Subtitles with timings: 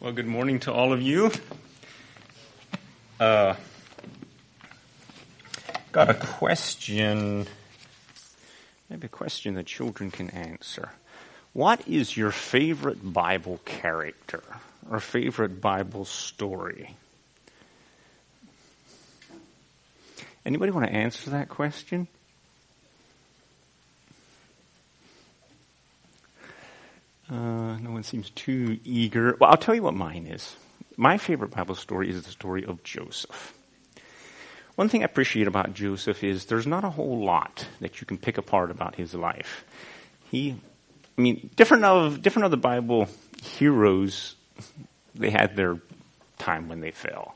[0.00, 1.32] Well, good morning to all of you.
[3.18, 3.56] Uh,
[5.90, 7.48] got a question,
[8.88, 10.90] maybe a question that children can answer.
[11.52, 14.44] What is your favorite Bible character
[14.88, 16.94] or favorite Bible story?
[20.46, 22.06] Anybody want to answer that question?
[27.30, 29.36] Uh, no one seems too eager.
[29.38, 30.56] Well, I'll tell you what mine is.
[30.96, 33.54] My favorite Bible story is the story of Joseph.
[34.76, 38.16] One thing I appreciate about Joseph is there's not a whole lot that you can
[38.16, 39.64] pick apart about his life.
[40.30, 40.56] He,
[41.16, 43.08] I mean, different of different of the Bible
[43.42, 44.36] heroes,
[45.14, 45.78] they had their
[46.38, 47.34] time when they fell.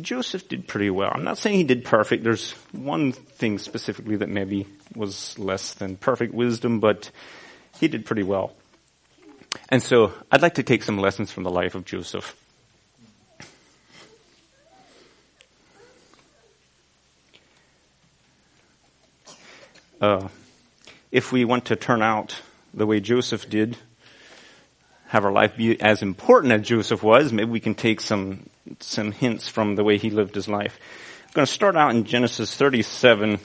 [0.00, 1.10] Joseph did pretty well.
[1.12, 2.24] I'm not saying he did perfect.
[2.24, 7.10] There's one thing specifically that maybe was less than perfect wisdom, but
[7.78, 8.55] he did pretty well.
[9.68, 12.36] And so I'd like to take some lessons from the life of Joseph.
[20.00, 20.28] Uh,
[21.10, 22.40] if we want to turn out
[22.74, 23.76] the way Joseph did,
[25.08, 28.48] have our life be as important as Joseph was, maybe we can take some
[28.80, 30.78] some hints from the way he lived his life.
[31.26, 33.38] I'm going to start out in Genesis 37.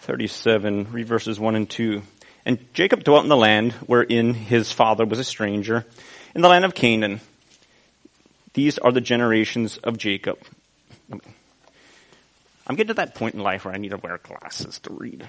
[0.00, 2.02] 37, read verses 1 and 2.
[2.44, 5.84] And Jacob dwelt in the land wherein his father was a stranger,
[6.34, 7.20] in the land of Canaan.
[8.54, 10.38] These are the generations of Jacob.
[11.10, 15.28] I'm getting to that point in life where I need to wear glasses to read.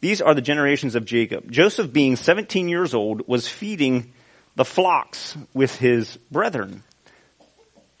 [0.00, 1.50] These are the generations of Jacob.
[1.50, 4.12] Joseph, being 17 years old, was feeding
[4.56, 6.82] the flocks with his brethren.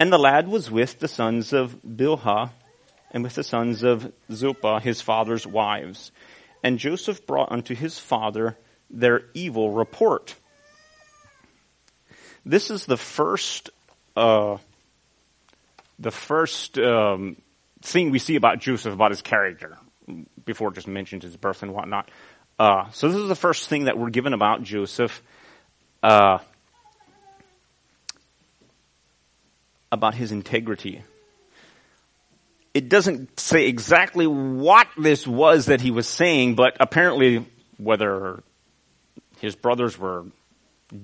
[0.00, 2.50] And the lad was with the sons of Bilhah
[3.12, 6.10] and with the sons of Zilpah, his father's wives.
[6.62, 8.56] And Joseph brought unto his father
[8.88, 10.34] their evil report.
[12.44, 13.70] This is the first,
[14.16, 14.58] uh,
[15.98, 17.36] the first um,
[17.80, 19.78] thing we see about Joseph, about his character,
[20.44, 22.10] before just mentioned his birth and whatnot.
[22.58, 25.22] Uh, so this is the first thing that we're given about Joseph,
[26.02, 26.38] uh,
[29.90, 31.02] about his integrity
[32.74, 37.46] it doesn't say exactly what this was that he was saying, but apparently
[37.76, 38.42] whether
[39.40, 40.24] his brothers were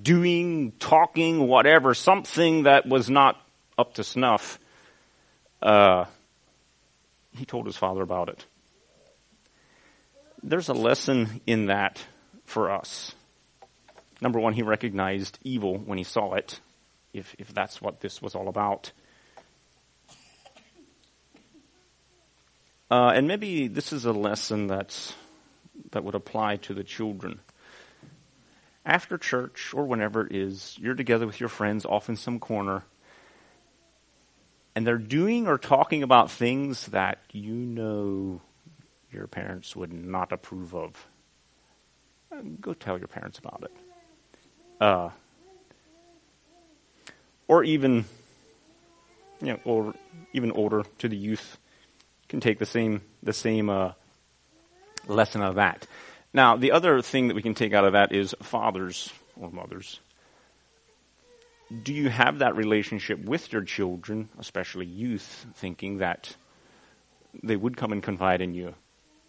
[0.02, 3.40] doing, talking, whatever, something that was not
[3.76, 4.58] up to snuff,
[5.62, 6.04] uh,
[7.36, 8.44] he told his father about it.
[10.42, 12.02] There's a lesson in that
[12.44, 13.14] for us.
[14.20, 16.60] Number one, he recognized evil when he saw it,
[17.12, 18.92] if, if that's what this was all about.
[22.90, 25.14] Uh, and maybe this is a lesson that's,
[25.90, 27.40] that would apply to the children.
[28.84, 32.82] After church or whenever it is, you're together with your friends off in some corner,
[34.74, 38.40] and they're doing or talking about things that you know
[39.12, 41.06] your parents would not approve of.
[42.60, 43.72] Go tell your parents about it.
[44.80, 45.10] Uh,
[47.46, 48.04] or even,
[49.42, 49.94] you know, or
[50.32, 51.58] even older to the youth
[52.28, 53.92] can take the same the same uh,
[55.06, 55.86] lesson out of that.
[56.32, 59.98] Now, the other thing that we can take out of that is fathers or mothers.
[61.82, 66.34] Do you have that relationship with your children, especially youth, thinking that
[67.42, 68.74] they would come and confide in you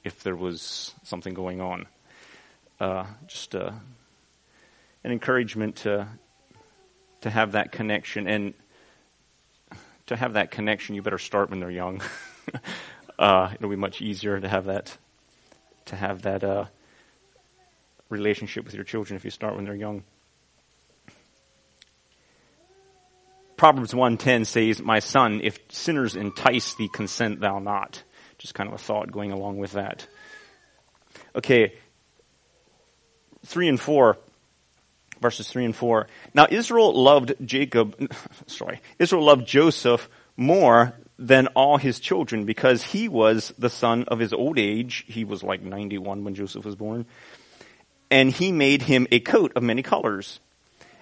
[0.03, 1.85] if there was something going on?
[2.79, 3.71] Uh, just uh,
[5.03, 6.07] an encouragement to
[7.21, 8.53] to have that connection, and
[10.05, 12.01] to have that connection, you better start when they're young.
[13.19, 14.97] uh, it'll be much easier to have that
[15.85, 16.65] to have that uh,
[18.09, 20.03] relationship with your children if you start when they're young.
[23.57, 28.03] Proverbs 1:10 says, "My son, if sinners entice thee, consent thou not."
[28.37, 30.07] Just kind of a thought going along with that.
[31.35, 31.73] Okay,
[33.45, 34.17] 3 and 4
[35.21, 36.07] verses 3 and 4.
[36.33, 38.11] Now Israel loved Jacob,
[38.47, 44.19] sorry, Israel loved Joseph more than all his children because he was the son of
[44.19, 45.03] his old age.
[45.07, 47.05] He was like 91 when Joseph was born.
[48.09, 50.39] And he made him a coat of many colors.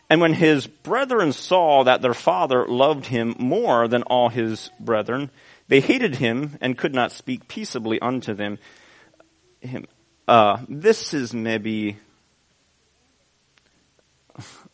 [0.09, 5.29] And when his brethren saw that their father loved him more than all his brethren,
[5.67, 8.57] they hated him and could not speak peaceably unto them.
[9.61, 9.85] Him.
[10.27, 11.97] Uh, this is maybe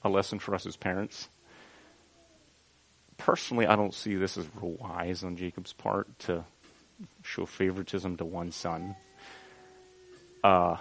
[0.04, 1.28] a lesson for us as parents
[3.18, 6.46] personally, I don't see this as real wise on Jacob's part to
[7.24, 8.96] show favoritism to one son.
[10.44, 10.78] Uh,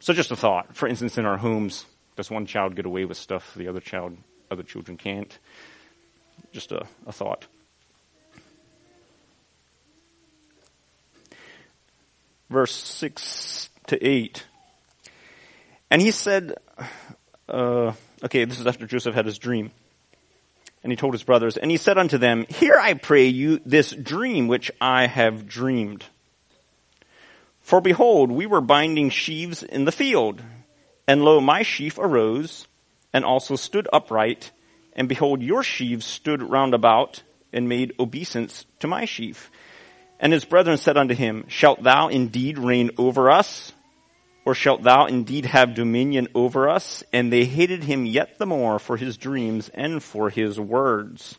[0.00, 0.74] so just a thought.
[0.76, 1.84] For instance, in our homes,
[2.16, 4.16] does one child get away with stuff the other child,
[4.50, 5.38] other children can't?
[6.52, 7.46] Just a, a thought.
[12.48, 14.46] Verse 6 to 8.
[15.90, 16.54] And he said,
[17.48, 17.92] uh,
[18.24, 19.70] okay, this is after Joseph had his dream.
[20.86, 23.90] And he told his brothers, and he said unto them, Hear I pray you this
[23.90, 26.04] dream which I have dreamed.
[27.60, 30.40] For behold, we were binding sheaves in the field,
[31.08, 32.68] and lo, my sheaf arose,
[33.12, 34.52] and also stood upright,
[34.92, 39.50] and behold, your sheaves stood round about, and made obeisance to my sheaf.
[40.20, 43.72] And his brethren said unto him, Shalt thou indeed reign over us?
[44.46, 47.02] Or shalt thou indeed have dominion over us?
[47.12, 51.36] And they hated him yet the more for his dreams and for his words.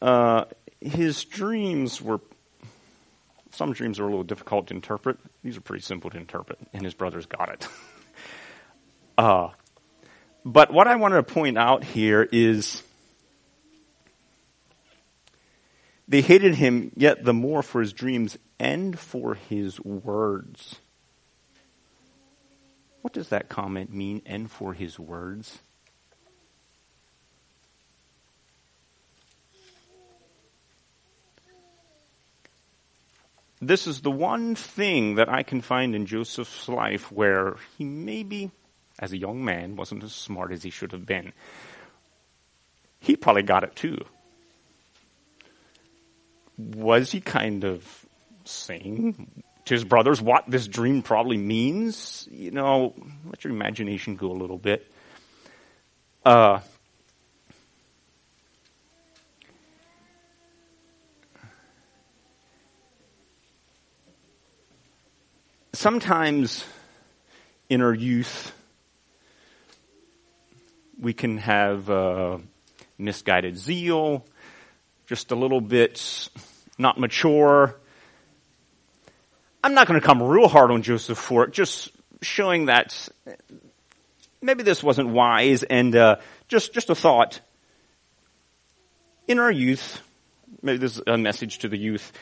[0.00, 0.46] Uh,
[0.80, 2.20] his dreams were,
[3.50, 5.18] some dreams are a little difficult to interpret.
[5.44, 7.68] These are pretty simple to interpret, and his brothers got it.
[9.18, 9.50] uh,
[10.42, 12.82] but what I want to point out here is
[16.12, 20.76] They hated him yet the more for his dreams and for his words.
[23.00, 25.60] What does that comment mean, and for his words?
[33.62, 38.50] This is the one thing that I can find in Joseph's life where he maybe,
[38.98, 41.32] as a young man, wasn't as smart as he should have been.
[43.00, 44.04] He probably got it too
[46.74, 47.84] was he kind of
[48.44, 52.28] saying to his brothers what this dream probably means?
[52.30, 52.94] You know,
[53.26, 54.90] let your imagination go a little bit.
[56.24, 56.60] Uh,
[65.72, 66.64] sometimes
[67.68, 68.52] in our youth,
[71.00, 72.38] we can have uh,
[72.98, 74.24] misguided zeal,
[75.06, 76.28] just a little bit
[76.82, 77.74] not mature.
[79.64, 81.90] I'm not going to come real hard on Joseph for it, just
[82.20, 83.08] showing that
[84.42, 86.16] maybe this wasn't wise and uh,
[86.48, 87.40] just just a thought.
[89.28, 90.02] In our youth,
[90.60, 92.12] maybe this is a message to the youth.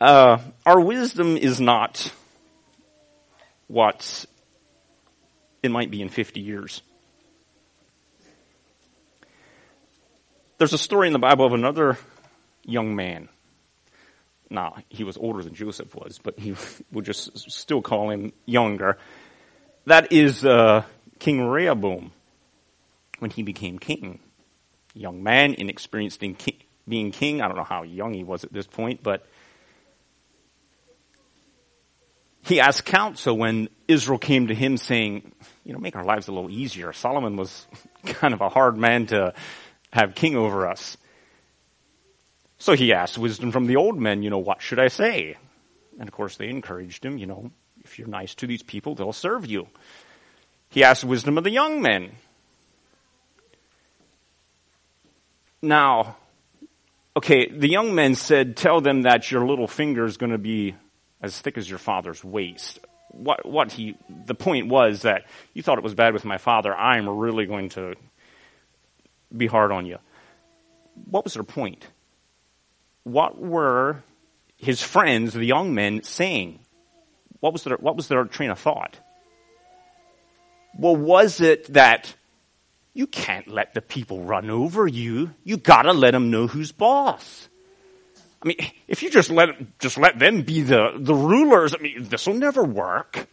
[0.00, 2.12] Uh, our wisdom is not
[3.66, 4.24] what
[5.62, 6.82] it might be in 50 years.
[10.58, 11.98] There's a story in the Bible of another
[12.64, 13.28] young man.
[14.50, 16.56] Now, he was older than Joseph was, but he
[16.92, 18.98] would just still call him younger.
[19.86, 20.82] That is uh,
[21.18, 22.10] King Rehoboam
[23.20, 24.18] when he became king.
[24.92, 26.58] Young man, inexperienced in ki-
[26.88, 27.40] being king.
[27.40, 29.24] I don't know how young he was at this point, but
[32.42, 35.32] he asked counsel when Israel came to him saying,
[35.64, 36.92] you know, make our lives a little easier.
[36.92, 37.66] Solomon was
[38.04, 39.32] kind of a hard man to
[39.92, 40.96] have king over us.
[42.60, 45.38] So he asked wisdom from the old men, you know, what should I say?
[45.98, 47.50] And of course they encouraged him, you know,
[47.82, 49.66] if you're nice to these people, they'll serve you.
[50.68, 52.12] He asked wisdom of the young men.
[55.62, 56.16] Now,
[57.16, 60.74] okay, the young men said, tell them that your little finger is going to be
[61.22, 62.78] as thick as your father's waist.
[63.08, 63.96] What, what he,
[64.26, 67.70] the point was that you thought it was bad with my father, I'm really going
[67.70, 67.94] to
[69.34, 69.96] be hard on you.
[71.10, 71.86] What was their point?
[73.04, 74.02] What were
[74.56, 76.60] his friends, the young men, saying?
[77.40, 78.96] What was their, what was their train of thought?
[80.78, 82.14] Well, was it that
[82.92, 85.34] you can't let the people run over you?
[85.44, 87.48] You gotta let them know who's boss.
[88.42, 88.56] I mean,
[88.88, 92.34] if you just let, just let them be the, the rulers, I mean, this will
[92.34, 93.26] never work.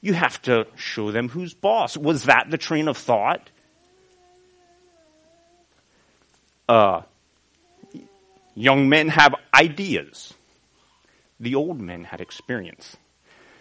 [0.00, 1.96] You have to show them who's boss.
[1.96, 3.48] Was that the train of thought?
[6.68, 7.02] Uh,
[8.54, 10.34] young men have ideas.
[11.40, 12.96] The old men had experience.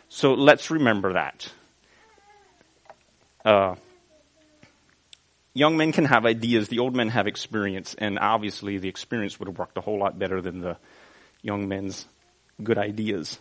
[0.10, 1.50] So let's remember that.
[3.44, 3.76] Uh,
[5.54, 9.48] young men can have ideas, the old men have experience, and obviously the experience would
[9.48, 10.78] have worked a whole lot better than the
[11.42, 12.06] young men's
[12.62, 13.40] good ideas.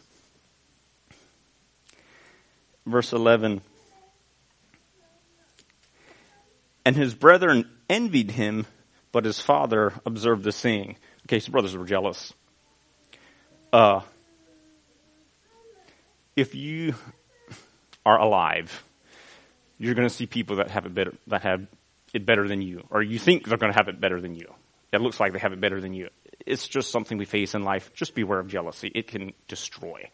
[2.87, 3.61] Verse 11
[6.87, 8.67] And his brethren envied him
[9.13, 10.97] but his father observed the seeing.
[11.31, 12.35] Okay, his brothers were jealous.
[13.73, 14.01] Uh,
[16.35, 16.97] if you
[18.05, 18.83] are alive,
[19.79, 21.69] you're going to see people that have it better, that have
[22.13, 24.53] it better than you, or you think they're going to have it better than you.
[24.91, 26.09] It looks like they have it better than you.
[26.45, 27.95] it's just something we face in life.
[27.95, 28.91] Just beware of jealousy.
[28.93, 30.11] It can destroy.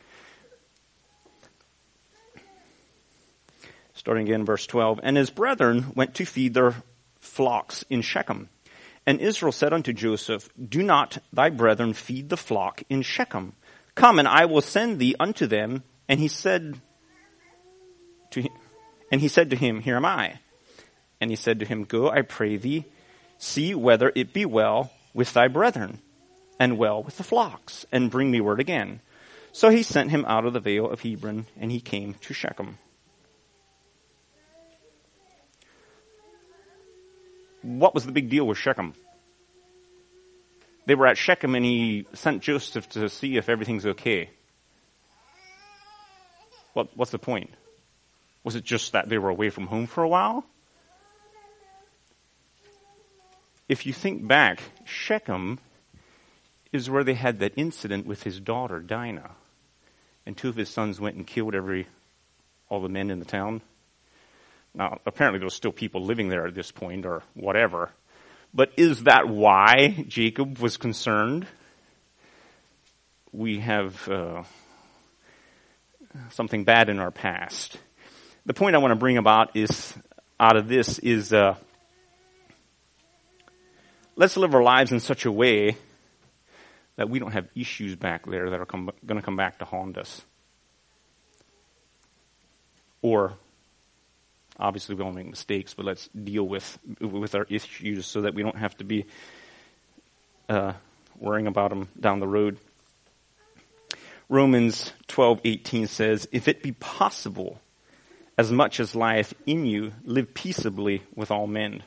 [3.95, 5.01] Starting again, verse 12.
[5.03, 6.75] And his brethren went to feed their
[7.21, 8.51] flocks in Shechem.
[9.07, 13.55] And Israel said unto Joseph, Do not thy brethren feed the flock in Shechem.
[13.95, 15.85] Come, and I will send thee unto them.
[16.09, 16.81] And he said
[18.31, 18.53] to him,
[19.11, 20.41] and he said to him, Here am I.
[21.21, 22.85] And he said to him, Go, I pray thee,
[23.39, 26.01] see whether it be well with thy brethren,
[26.59, 29.01] and well with the flocks, and bring me word again.
[29.53, 32.79] So he sent him out of the vale of Hebron, and he came to Shechem.
[37.67, 38.95] What was the big deal with Shechem?
[40.87, 44.31] They were at Shechem, and he sent Joseph to see if everything's okay.
[46.75, 47.51] What, what's the point?
[48.45, 50.45] Was it just that they were away from home for a while?
[53.69, 55.59] If you think back, Shechem
[56.73, 59.33] is where they had that incident with his daughter, Dinah.
[60.25, 61.89] And two of his sons went and killed every,
[62.69, 63.61] all the men in the town.
[64.77, 67.91] Now, apparently there still people living there at this point or whatever.
[68.55, 71.47] But is that why Jacob was concerned?
[73.33, 74.45] We have uh,
[76.31, 77.79] something bad in our past
[78.47, 79.93] the point I want to bring about is
[80.39, 81.57] out of this is uh,
[84.15, 85.77] let's live our lives in such a way
[86.95, 89.99] that we don't have issues back there that are going to come back to haunt
[89.99, 90.23] us.
[93.03, 93.37] Or
[94.59, 98.43] obviously we all make mistakes, but let's deal with with our issues so that we
[98.43, 99.07] don't have to be
[100.49, 100.73] uh,
[101.19, 102.59] worrying about them down the road.
[104.29, 107.61] Romans 12:18 says, "If it be possible,
[108.39, 111.83] as much as lieth in you, live peaceably with all men.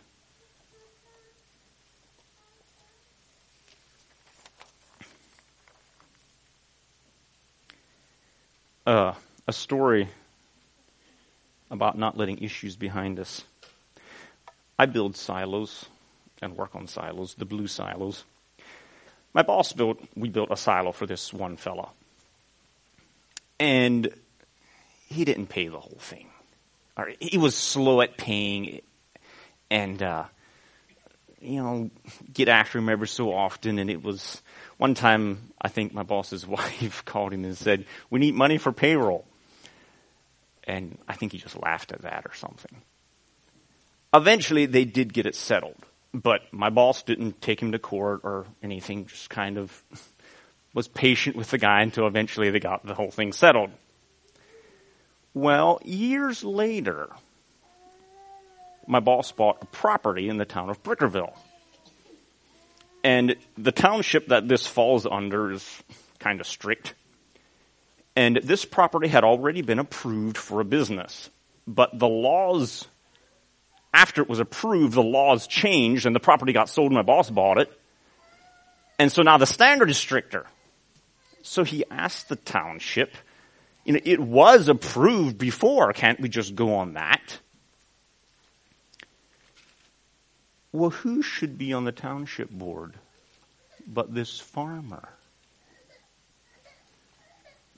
[8.85, 9.13] Uh,
[9.47, 10.09] a story
[11.71, 13.43] about not letting issues behind us.
[14.77, 15.85] I build silos
[16.41, 18.23] and work on silos, the blue silos.
[19.33, 21.89] My boss built, we built a silo for this one fella.
[23.59, 24.09] And
[25.07, 26.29] he didn't pay the whole thing
[26.99, 28.81] or he was slow at paying
[29.71, 30.25] and, uh,
[31.41, 31.89] you know,
[32.33, 33.79] get after him every so often.
[33.79, 34.41] And it was
[34.77, 38.73] one time, I think my boss's wife called him and said, we need money for
[38.73, 39.25] payroll.
[40.65, 42.81] And I think he just laughed at that or something.
[44.13, 45.77] Eventually they did get it settled,
[46.13, 49.83] but my boss didn't take him to court or anything, just kind of
[50.73, 53.71] was patient with the guy until eventually they got the whole thing settled.
[55.33, 57.09] Well, years later,
[58.87, 61.33] my boss bought a property in the town of Brickerville.
[63.03, 65.83] And the township that this falls under is
[66.17, 66.95] kind of strict.
[68.19, 71.29] And this property had already been approved for a business.
[71.65, 72.85] But the laws,
[73.93, 77.29] after it was approved, the laws changed and the property got sold and my boss
[77.29, 77.71] bought it.
[78.99, 80.45] And so now the standard is stricter.
[81.43, 83.15] So he asked the township
[83.85, 85.93] you know, it was approved before.
[85.93, 87.39] Can't we just go on that?
[90.73, 92.95] Well, who should be on the township board
[93.87, 95.07] but this farmer?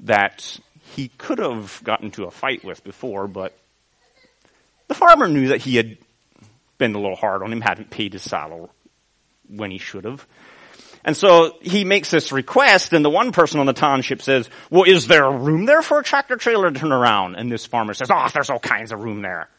[0.01, 0.59] That
[0.95, 3.57] he could have gotten into a fight with before, but
[4.87, 5.97] the farmer knew that he had
[6.77, 8.67] been a little hard on him, hadn't paid his salary
[9.47, 10.25] when he should have.
[11.03, 14.83] And so he makes this request and the one person on the township says, well,
[14.83, 17.35] is there room there for a tractor trailer to turn around?
[17.35, 19.49] And this farmer says, oh, there's all kinds of room there.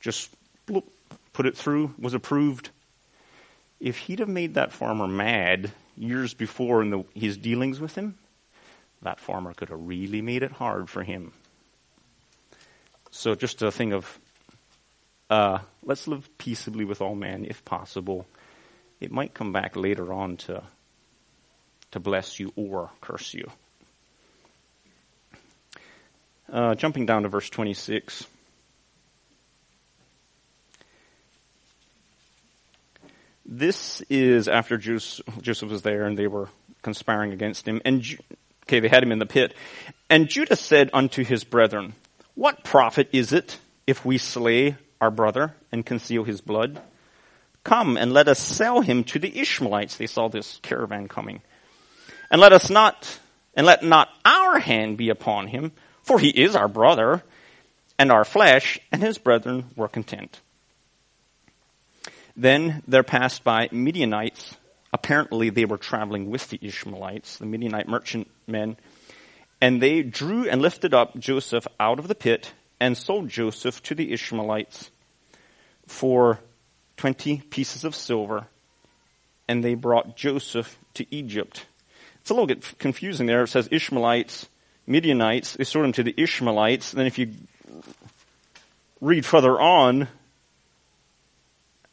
[0.00, 0.30] Just
[0.66, 0.84] bloop,
[1.32, 2.70] put it through, was approved.
[3.80, 8.16] If he'd have made that farmer mad years before in the, his dealings with him,
[9.02, 11.32] that farmer could have really made it hard for him.
[13.10, 14.18] So just a thing of,
[15.28, 18.26] uh, let's live peaceably with all men if possible
[19.00, 20.62] it might come back later on to,
[21.92, 23.50] to bless you or curse you.
[26.52, 28.26] Uh, jumping down to verse 26.
[33.46, 36.48] This is after Joseph was there and they were
[36.82, 37.80] conspiring against him.
[37.84, 38.04] And,
[38.70, 39.52] okay, they had him in the pit.
[40.08, 41.94] And Judah said unto his brethren,
[42.34, 46.80] What profit is it if we slay our brother and conceal his blood?
[47.64, 49.96] Come and let us sell him to the Ishmaelites.
[49.96, 51.42] They saw this caravan coming.
[52.30, 53.18] And let us not,
[53.54, 55.72] and let not our hand be upon him,
[56.02, 57.22] for he is our brother
[57.98, 60.40] and our flesh, and his brethren were content.
[62.36, 64.54] Then there passed by Midianites
[64.92, 68.76] apparently they were traveling with the Ishmaelites, the Midianite merchantmen,
[69.60, 73.94] and they drew and lifted up Joseph out of the pit and sold Joseph to
[73.94, 74.90] the Ishmaelites
[75.86, 76.40] for
[76.96, 78.46] 20 pieces of silver,
[79.48, 81.66] and they brought Joseph to Egypt.
[82.20, 83.42] It's a little bit confusing there.
[83.42, 84.48] It says Ishmaelites,
[84.86, 86.92] Midianites, they sold him to the Ishmaelites.
[86.92, 87.32] Then if you
[89.00, 90.08] read further on,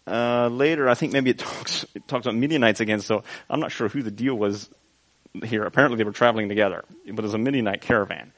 [0.07, 3.01] uh, later, I think maybe it talks it talks about Midianites again.
[3.01, 4.69] So I'm not sure who the deal was
[5.43, 5.63] here.
[5.63, 8.31] Apparently, they were traveling together, but it was a Midianite caravan.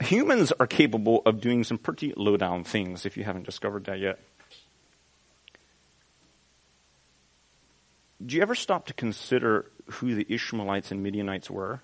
[0.00, 3.06] Humans are capable of doing some pretty low down things.
[3.06, 4.18] If you haven't discovered that yet.
[8.24, 11.82] Do you ever stop to consider who the Ishmaelites and Midianites were?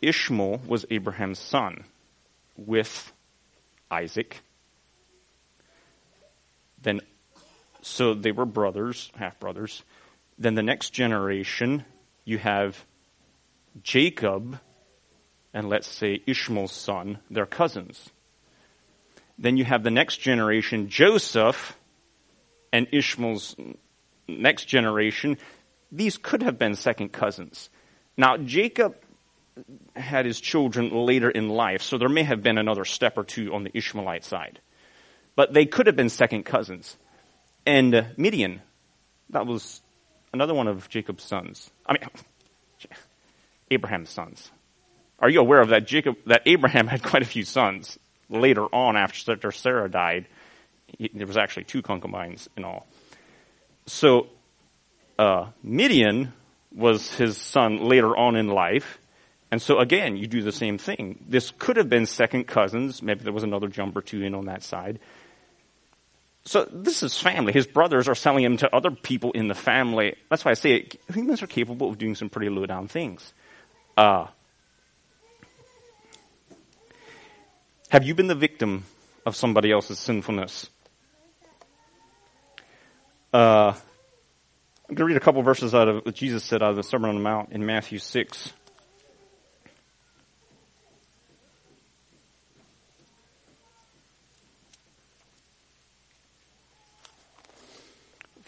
[0.00, 1.84] Ishmael was Abraham's son
[2.66, 3.12] with
[3.90, 4.40] Isaac.
[6.80, 7.00] Then,
[7.80, 9.82] so they were brothers, half brothers.
[10.38, 11.84] Then the next generation,
[12.24, 12.84] you have
[13.82, 14.58] Jacob
[15.54, 18.10] and let's say Ishmael's son, they're cousins.
[19.38, 21.76] Then you have the next generation, Joseph
[22.72, 23.56] and Ishmael's
[24.28, 25.36] next generation.
[25.90, 27.68] These could have been second cousins.
[28.16, 28.96] Now, Jacob
[29.94, 33.54] had his children later in life, so there may have been another step or two
[33.54, 34.60] on the Ishmaelite side.
[35.36, 36.96] But they could have been second cousins.
[37.66, 38.60] And uh, Midian,
[39.30, 39.80] that was
[40.32, 41.70] another one of Jacob's sons.
[41.86, 42.02] I mean,
[43.70, 44.50] Abraham's sons.
[45.18, 48.96] Are you aware of that Jacob, that Abraham had quite a few sons later on
[48.96, 50.26] after Sarah died?
[50.98, 52.86] He, there was actually two concubines in all.
[53.86, 54.28] So,
[55.18, 56.32] uh, Midian
[56.74, 58.98] was his son later on in life.
[59.52, 61.22] And so again, you do the same thing.
[61.28, 63.02] This could have been second cousins.
[63.02, 64.98] Maybe there was another jump or two in on that side.
[66.46, 67.52] So this is family.
[67.52, 70.16] His brothers are selling him to other people in the family.
[70.30, 73.34] That's why I say it, humans are capable of doing some pretty low down things.
[73.94, 74.28] Uh,
[77.90, 78.84] have you been the victim
[79.26, 80.70] of somebody else's sinfulness?
[83.34, 83.74] Uh,
[84.88, 86.82] I'm going to read a couple verses out of what Jesus said out of the
[86.82, 88.52] Sermon on the Mount in Matthew 6.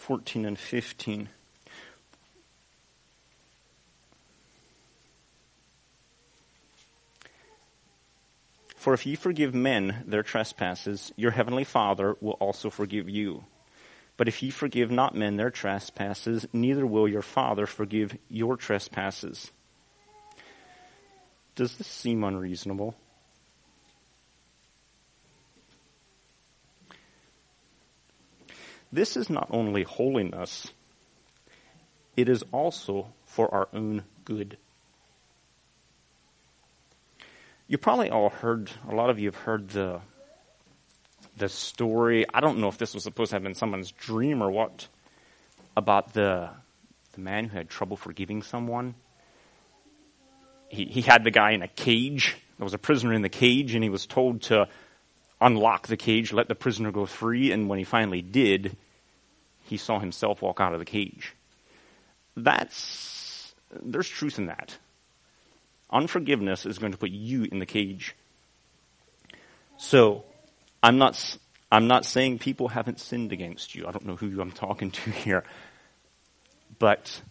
[0.05, 1.29] 14 and 15.
[8.75, 13.45] For if ye forgive men their trespasses, your heavenly Father will also forgive you.
[14.15, 19.49] But if ye forgive not men their trespasses, neither will your Father forgive your trespasses.
[21.55, 22.93] Does this seem unreasonable?
[28.95, 30.71] This is not only holiness,
[32.15, 34.55] it is also for our own good.
[37.67, 39.99] You probably all heard, a lot of you have heard the,
[41.35, 42.25] the story.
[42.33, 44.87] I don't know if this was supposed to have been someone's dream or what,
[45.75, 46.51] about the,
[47.11, 48.95] the man who had trouble forgiving someone.
[50.69, 52.37] He, he had the guy in a cage.
[52.57, 54.69] There was a prisoner in the cage, and he was told to
[55.41, 58.77] unlock the cage, let the prisoner go free, and when he finally did,
[59.65, 61.33] he saw himself walk out of the cage.
[62.37, 64.77] That's, there's truth in that.
[65.91, 68.15] Unforgiveness is going to put you in the cage.
[69.77, 70.23] So,
[70.81, 71.37] I'm not,
[71.71, 73.87] I'm not saying people haven't sinned against you.
[73.87, 75.43] I don't know who I'm talking to here.
[76.77, 77.21] But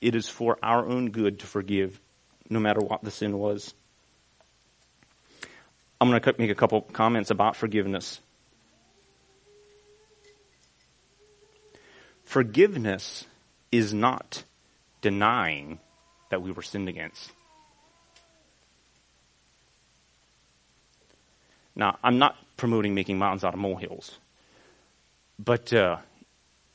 [0.00, 2.00] it is for our own good to forgive,
[2.48, 3.72] no matter what the sin was.
[6.00, 8.20] I'm going to make a couple comments about forgiveness.
[12.34, 13.26] Forgiveness
[13.70, 14.42] is not
[15.00, 15.78] denying
[16.30, 17.30] that we were sinned against.
[21.76, 24.18] Now, I'm not promoting making mountains out of molehills,
[25.38, 25.98] but uh,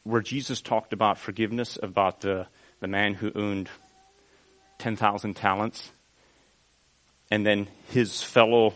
[0.03, 2.47] where Jesus talked about forgiveness, about the,
[2.79, 3.67] the man who owned
[4.77, 5.91] 10,000 talents,
[7.29, 8.75] and then his fellow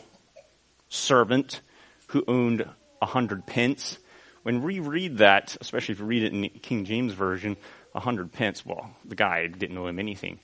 [0.90, 1.62] servant
[2.08, 2.70] who owned
[3.02, 4.00] a hundred pence,
[4.44, 7.58] when we read that, especially if you read it in the King James Version,
[7.96, 10.40] a hundred pence, well, the guy didn't owe him anything.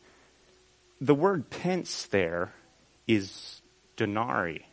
[1.01, 2.53] The word pence there
[3.07, 3.61] is
[3.95, 4.65] denarii,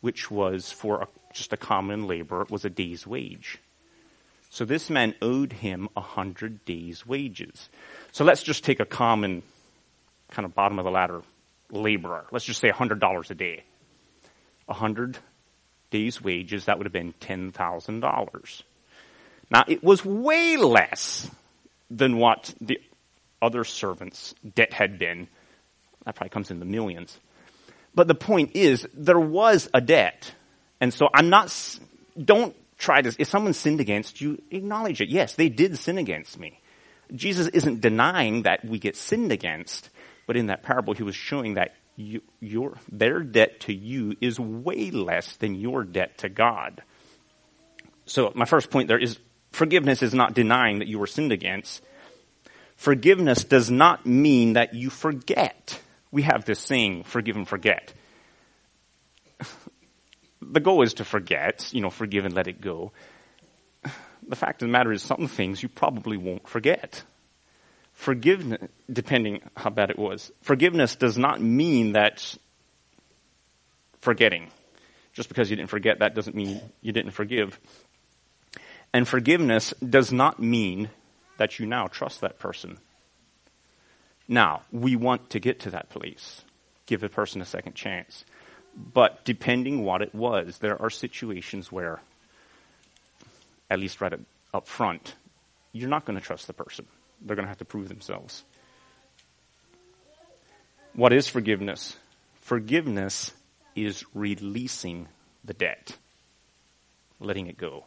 [0.00, 3.58] which was for a, just a common laborer, it was a day's wage.
[4.50, 7.68] So this man owed him a hundred days' wages.
[8.12, 9.42] So let's just take a common,
[10.30, 11.22] kind of bottom of the ladder
[11.70, 12.26] laborer.
[12.32, 13.64] Let's just say a hundred dollars a day.
[14.68, 15.18] A hundred
[16.22, 18.62] wages, that would have been $10,000.
[19.50, 21.30] Now, it was way less
[21.90, 22.80] than what the
[23.40, 25.28] other servants' debt had been.
[26.04, 27.18] That probably comes in the millions.
[27.94, 30.32] But the point is, there was a debt.
[30.80, 31.52] And so I'm not,
[32.22, 35.08] don't try to, if someone sinned against you, acknowledge it.
[35.08, 36.60] Yes, they did sin against me.
[37.14, 39.90] Jesus isn't denying that we get sinned against,
[40.26, 44.38] but in that parable, he was showing that you, your, their debt to you is
[44.38, 46.82] way less than your debt to God.
[48.04, 49.18] So my first point there is
[49.50, 51.82] forgiveness is not denying that you were sinned against.
[52.76, 55.80] Forgiveness does not mean that you forget.
[56.10, 57.92] We have this saying, forgive and forget.
[60.42, 62.92] the goal is to forget, you know, forgive and let it go.
[64.28, 67.02] The fact of the matter is some things you probably won't forget.
[67.96, 72.36] Forgiveness, depending how bad it was, forgiveness does not mean that
[74.00, 74.50] forgetting.
[75.14, 77.58] Just because you didn't forget, that doesn't mean you didn't forgive.
[78.92, 80.90] And forgiveness does not mean
[81.38, 82.78] that you now trust that person.
[84.28, 86.44] Now, we want to get to that place.
[86.84, 88.26] Give a person a second chance.
[88.76, 92.00] But depending what it was, there are situations where,
[93.70, 94.12] at least right
[94.52, 95.14] up front,
[95.72, 96.86] you're not going to trust the person.
[97.22, 98.44] They're going to have to prove themselves.
[100.94, 101.96] What is forgiveness?
[102.40, 103.32] Forgiveness
[103.74, 105.08] is releasing
[105.44, 105.96] the debt,
[107.20, 107.84] letting it go.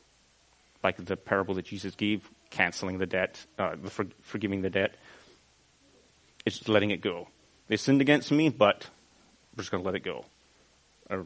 [0.84, 4.96] Like the parable that Jesus gave, canceling the debt, uh, the for, forgiving the debt.
[6.46, 7.28] It's just letting it go.
[7.68, 8.88] They sinned against me, but
[9.56, 10.26] we're just going to let it go.
[11.10, 11.26] Or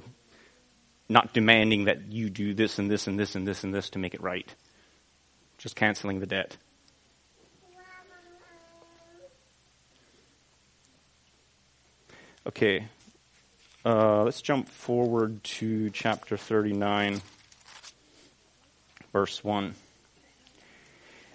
[1.10, 4.00] not demanding that you do this and this and this and this and this to
[4.00, 4.54] make it right.
[5.58, 6.58] Just canceling the debt.
[12.46, 12.86] Okay.
[13.86, 17.22] Uh, let's jump forward to chapter 39,
[19.14, 19.74] verse 1.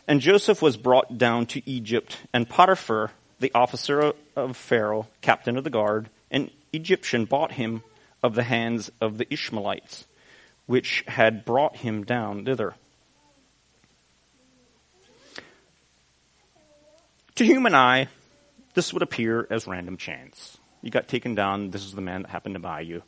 [0.06, 5.64] And Joseph was brought down to Egypt, and Potiphar, the officer of Pharaoh, captain of
[5.64, 7.82] the guard, an Egyptian, bought him
[8.22, 10.06] of the hands of the Ishmaelites,
[10.66, 12.74] which had brought him down thither.
[17.36, 18.08] To human eye,
[18.74, 20.58] this would appear as random chance.
[20.82, 23.02] You got taken down, this is the man that happened to buy you.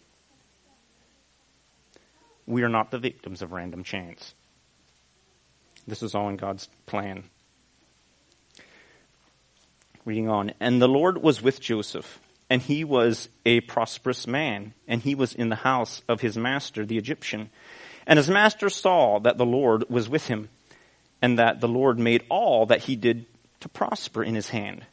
[2.47, 4.35] We are not the victims of random chance.
[5.87, 7.25] This is all in God's plan.
[10.05, 10.53] Reading on.
[10.59, 15.33] And the Lord was with Joseph, and he was a prosperous man, and he was
[15.35, 17.51] in the house of his master, the Egyptian.
[18.07, 20.49] And his master saw that the Lord was with him,
[21.23, 23.27] and that the Lord made all that he did
[23.61, 24.85] to prosper in his hand.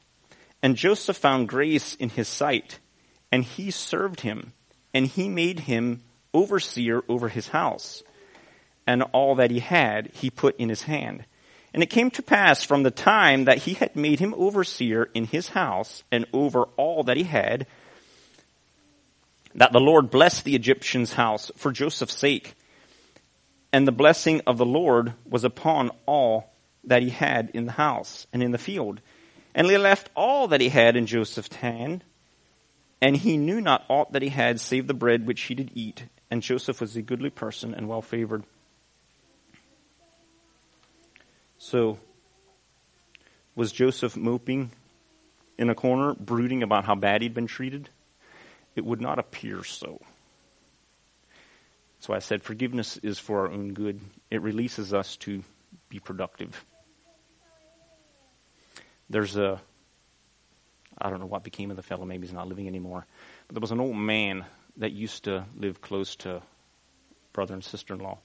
[0.62, 2.80] And Joseph found grace in his sight,
[3.32, 4.54] and he served him,
[4.94, 6.02] and he made him
[6.34, 8.04] overseer over his house
[8.86, 11.26] and all that he had he put in his hand.
[11.74, 15.26] And it came to pass from the time that he had made him overseer in
[15.26, 17.68] his house and over all that he had,
[19.54, 22.56] that the Lord blessed the Egyptian's house for Joseph's sake.
[23.74, 26.52] And the blessing of the Lord was upon all
[26.86, 29.02] that he had in the house and in the field.
[29.58, 32.04] And he left all that he had in Joseph's hand,
[33.02, 36.04] and he knew not aught that he had save the bread which he did eat.
[36.30, 38.44] And Joseph was a goodly person and well favored.
[41.58, 41.98] So,
[43.56, 44.70] was Joseph moping
[45.58, 47.90] in a corner, brooding about how bad he'd been treated?
[48.76, 50.00] It would not appear so.
[51.98, 54.02] That's why I said forgiveness is for our own good.
[54.30, 55.44] It releases us to
[55.90, 56.64] be productive.
[59.10, 59.62] There's a,
[60.98, 63.06] I don't know what became of the fellow, maybe he's not living anymore,
[63.48, 64.46] but there was an old man
[64.78, 66.42] that used to live close to
[67.34, 68.18] brother and sister in law.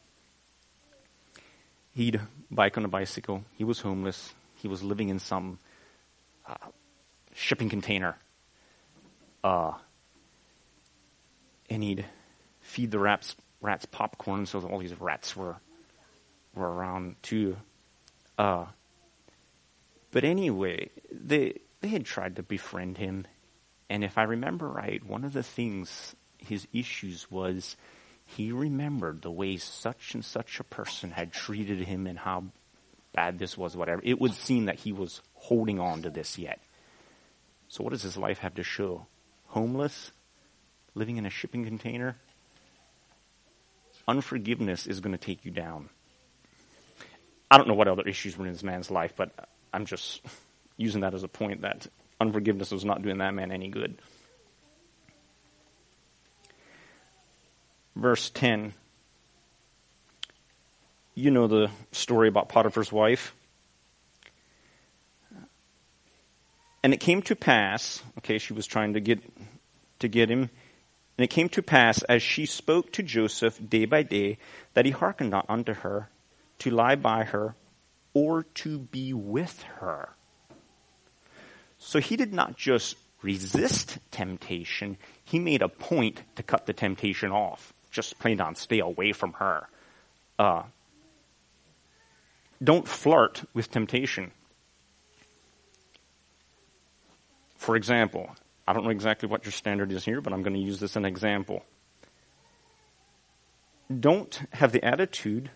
[1.95, 3.45] He'd bike on a bicycle.
[3.57, 4.33] He was homeless.
[4.57, 5.59] He was living in some
[6.47, 6.55] uh,
[7.35, 8.17] shipping container.
[9.45, 9.73] Uh,
[11.69, 12.05] and he'd
[12.61, 15.57] feed the rats, rats popcorn, so all these rats were
[16.55, 17.57] were around too.
[18.39, 18.67] Uh,
[20.13, 23.27] but anyway, they they had tried to befriend him,
[23.91, 27.77] and if I remember right, one of the things his issues was
[28.25, 32.45] he remembered the way such and such a person had treated him and how
[33.13, 34.01] bad this was, whatever.
[34.05, 36.61] It would seem that he was holding on to this yet.
[37.69, 39.07] So what does his life have to show?
[39.47, 40.13] Homeless?
[40.95, 42.17] Living in a shipping container?
[44.07, 45.89] Unforgiveness is going to take you down.
[47.51, 50.21] I don't know what other issues were in this man's life, but I'm just
[50.77, 51.87] using that as a point that
[52.21, 54.01] unforgiveness was not doing that man any good.
[57.95, 58.75] Verse 10
[61.15, 63.35] you know the story about Potiphar's wife.
[66.83, 69.21] And it came to pass, okay, she was trying to get
[70.01, 70.51] to get him.
[71.19, 74.39] And it came to pass as she spoke to Joseph day by day
[74.75, 76.09] that he hearkened not unto her
[76.61, 77.55] to lie by her
[78.15, 80.11] or to be with her.
[81.79, 87.31] So he did not just resist temptation, he made a point to cut the temptation
[87.31, 87.73] off.
[87.91, 89.69] Just plain on stay away from her.
[90.39, 90.63] Uh,
[92.63, 94.33] don't flirt with temptation.
[97.57, 98.35] For example,
[98.67, 100.93] I don't know exactly what your standard is here, but I'm going to use this
[100.93, 101.65] as an example.
[104.01, 105.51] Don't have the attitude,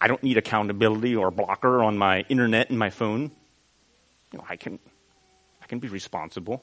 [0.00, 3.30] I don't need accountability or blocker on my internet and my phone.
[4.32, 4.78] You know, I can,
[5.62, 6.62] I can be responsible.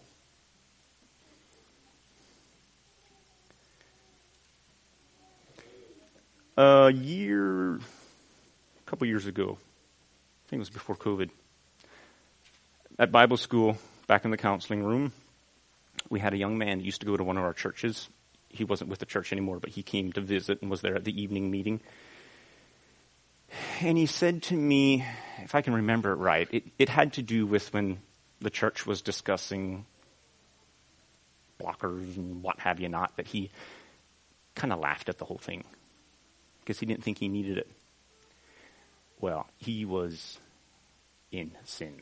[6.57, 7.79] A year, a
[8.87, 11.29] couple years ago, I think it was before COVID,
[12.99, 15.11] at Bible school, back in the counseling room,
[16.09, 18.09] we had a young man who used to go to one of our churches.
[18.49, 21.03] He wasn't with the church anymore, but he came to visit and was there at
[21.03, 21.81] the evening meeting.
[23.81, 25.05] And he said to me,
[25.39, 27.99] if I can remember it right, it, it had to do with when
[28.39, 29.85] the church was discussing
[31.59, 33.49] blockers and what have you not, that he
[34.55, 35.63] kind of laughed at the whole thing
[36.61, 37.69] because he didn't think he needed it.
[39.19, 40.39] Well, he was
[41.31, 42.01] in sin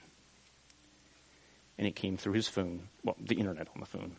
[1.78, 4.16] and it came through his phone, well, the internet on the phone.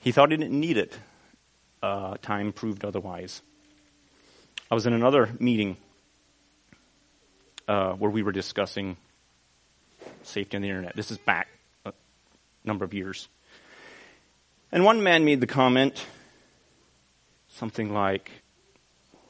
[0.00, 0.98] He thought he didn't need it.
[1.82, 3.42] Uh, time proved otherwise.
[4.70, 5.76] I was in another meeting
[7.66, 8.96] uh, where we were discussing
[10.22, 10.94] safety on the internet.
[10.94, 11.48] This is back
[11.84, 11.92] a
[12.64, 13.28] number of years.
[14.70, 16.06] And one man made the comment,
[17.48, 18.30] something like,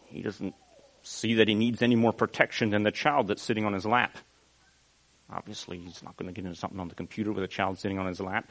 [0.09, 0.55] he doesn't
[1.03, 4.19] see that he needs any more protection than the child that's sitting on his lap.
[5.33, 7.99] Obviously, he's not going to get into something on the computer with a child sitting
[7.99, 8.51] on his lap.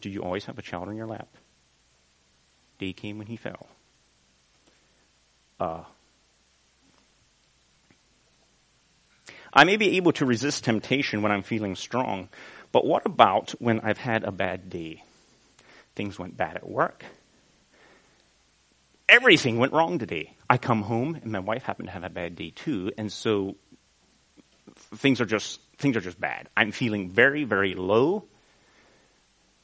[0.00, 1.28] do you always have a child on your lap?
[2.78, 3.68] Day came when he fell.
[5.60, 5.82] Uh,
[9.52, 12.28] I may be able to resist temptation when I'm feeling strong,
[12.72, 15.02] but what about when I've had a bad day?
[15.94, 17.04] Things went bad at work.
[19.08, 20.34] Everything went wrong today.
[20.48, 23.56] I come home and my wife happened to have a bad day too, and so
[24.76, 26.48] things are just things are just bad.
[26.56, 28.24] I'm feeling very, very low.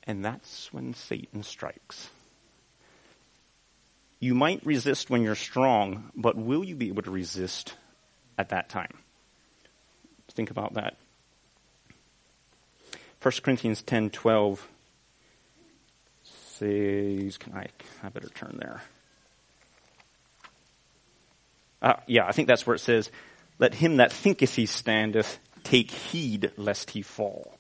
[0.09, 2.09] And that's when Satan strikes.
[4.19, 7.75] You might resist when you're strong, but will you be able to resist
[8.39, 8.93] at that time?
[10.33, 10.97] Think about that.
[13.23, 14.69] 1 Corinthians 10 12
[16.23, 17.67] says, can I,
[18.03, 18.83] I better turn there.
[21.83, 23.11] Uh, yeah, I think that's where it says,
[23.59, 27.56] let him that thinketh he standeth take heed lest he fall.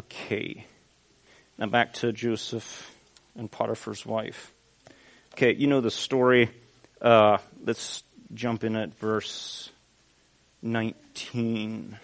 [0.00, 0.64] Okay.
[1.58, 2.90] Now back to Joseph
[3.36, 4.50] and Potiphar's wife.
[5.34, 6.48] Okay, you know the story.
[7.02, 9.68] Uh, let's jump in at verse
[10.62, 11.98] 19.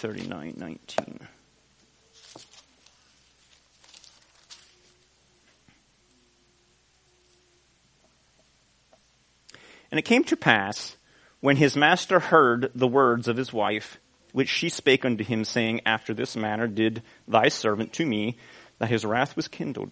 [0.00, 1.20] 39:19.
[9.92, 10.96] And it came to pass,
[11.40, 13.98] when his master heard the words of his wife,
[14.32, 18.36] which she spake unto him, saying, After this manner did thy servant to me,
[18.78, 19.90] that his wrath was kindled.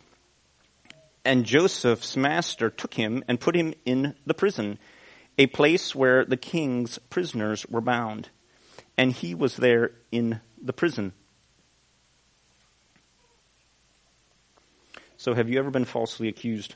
[1.24, 4.78] And Joseph's master took him and put him in the prison,
[5.36, 8.28] a place where the king's prisoners were bound
[8.98, 11.12] and he was there in the prison.
[15.16, 16.74] So, have you ever been falsely accused?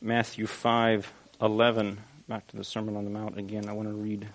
[0.00, 3.68] Matthew 5 11, back to the Sermon on the Mount again.
[3.68, 4.28] I want to read,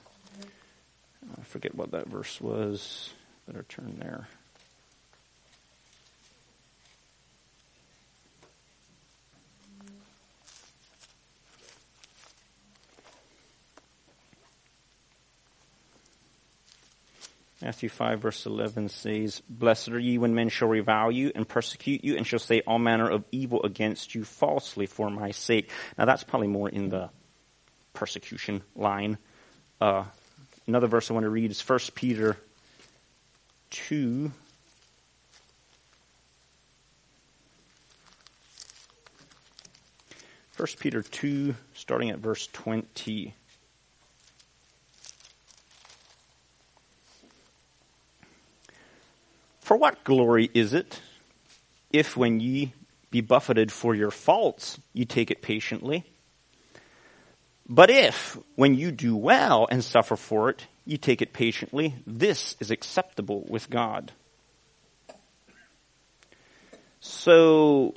[1.38, 3.12] I forget what that verse was.
[3.48, 4.28] Better turn there.
[17.64, 22.04] Matthew 5 verse 11 says, Blessed are ye when men shall revile you and persecute
[22.04, 25.72] you and shall say all manner of evil against you falsely for my sake.
[25.98, 27.10] Now that's probably more in the
[27.94, 29.18] persecution line.
[29.80, 30.04] Uh,
[30.68, 32.36] another verse I want to read is 1 Peter
[33.70, 34.30] 2
[40.58, 43.34] 1 Peter 2, starting at verse 20.
[49.64, 51.00] For what glory is it
[51.90, 52.74] if when ye
[53.12, 56.04] be buffeted for your faults, you take it patiently?
[57.70, 62.58] But if, when you do well and suffer for it, you take it patiently, this
[62.60, 64.12] is acceptable with God.
[67.00, 67.94] So,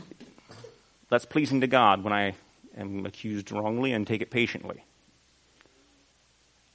[1.11, 2.35] that's pleasing to God when I
[2.77, 4.85] am accused wrongly and take it patiently.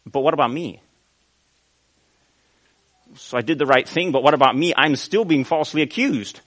[0.05, 0.81] But what about me?
[3.15, 4.73] So I did the right thing, but what about me?
[4.75, 6.39] I'm still being falsely accused.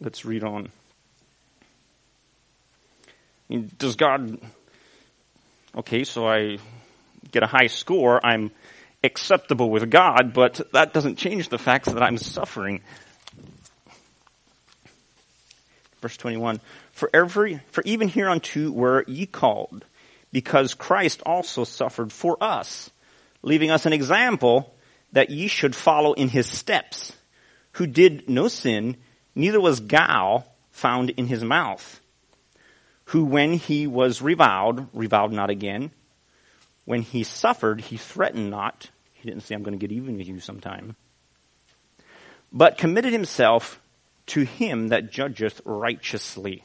[0.00, 0.68] Let's read on.
[3.48, 4.38] I mean, does God,
[5.76, 6.58] okay, so I
[7.32, 8.50] get a high score, I'm
[9.02, 12.82] acceptable with God, but that doesn't change the fact that I'm suffering.
[16.02, 16.60] Verse 21,
[16.92, 19.84] for every, for even hereunto were ye called,
[20.32, 22.90] because Christ also suffered for us,
[23.42, 24.74] leaving us an example
[25.12, 27.12] that ye should follow in his steps,
[27.72, 28.96] who did no sin,
[29.34, 32.00] neither was guile found in his mouth,
[33.06, 35.90] who when he was reviled, reviled not again,
[36.84, 38.90] when he suffered, he threatened not.
[39.12, 40.96] He didn't say, I'm going to get even with you sometime.
[42.52, 43.80] But committed himself
[44.26, 46.62] to him that judgeth righteously.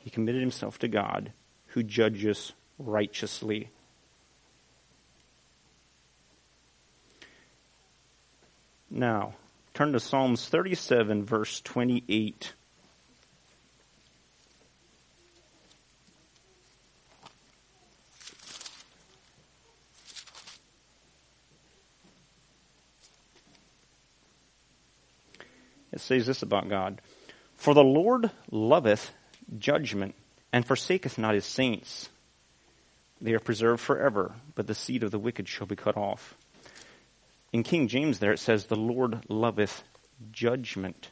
[0.00, 1.32] He committed himself to God
[1.68, 3.70] who judges righteously.
[8.90, 9.34] Now,
[9.72, 12.54] turn to Psalms 37, verse 28.
[25.92, 27.00] It says this about God.
[27.54, 29.12] For the Lord loveth
[29.58, 30.14] judgment
[30.52, 32.08] and forsaketh not his saints.
[33.20, 36.34] They are preserved forever, but the seed of the wicked shall be cut off.
[37.52, 39.82] In King James there it says, the Lord loveth
[40.32, 41.10] judgment.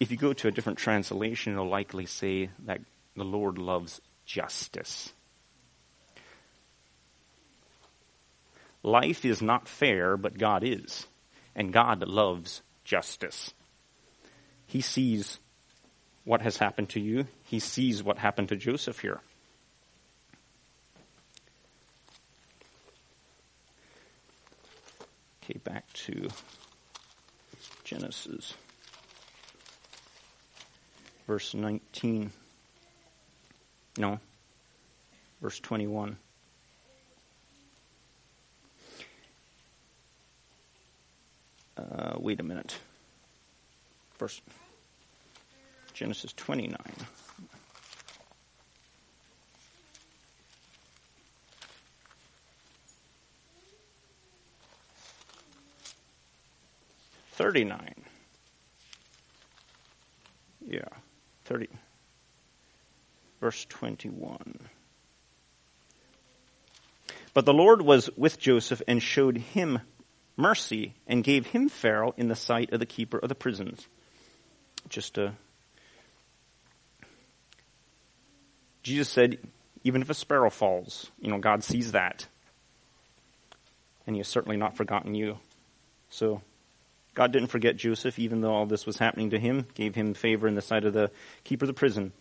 [0.00, 2.80] If you go to a different translation, it'll likely say that
[3.16, 5.12] the Lord loves justice.
[8.82, 11.06] Life is not fair, but God is.
[11.56, 13.52] And God loves justice.
[14.66, 15.38] He sees
[16.28, 17.26] what has happened to you.
[17.44, 19.18] He sees what happened to Joseph here.
[25.42, 26.28] Okay, back to
[27.82, 28.52] Genesis.
[31.26, 32.30] Verse 19.
[33.96, 34.20] No,
[35.40, 36.18] verse 21.
[41.78, 42.76] Uh, wait a minute.
[44.18, 44.42] Verse
[45.98, 46.76] Genesis 29.
[57.32, 57.94] Thirty-nine.
[60.68, 60.82] Yeah,
[61.46, 61.68] thirty.
[63.40, 64.54] Verse twenty-one.
[67.34, 69.80] But the Lord was with Joseph and showed him
[70.36, 73.84] mercy and gave him Pharaoh in the sight of the keeper of the prisons.
[74.88, 75.34] Just a
[78.88, 79.38] Jesus said,
[79.84, 82.26] even if a sparrow falls, you know, God sees that.
[84.06, 85.38] And he has certainly not forgotten you.
[86.08, 86.40] So
[87.12, 90.48] God didn't forget Joseph, even though all this was happening to him, gave him favor
[90.48, 91.10] in the sight of the
[91.44, 92.12] keeper of the prison.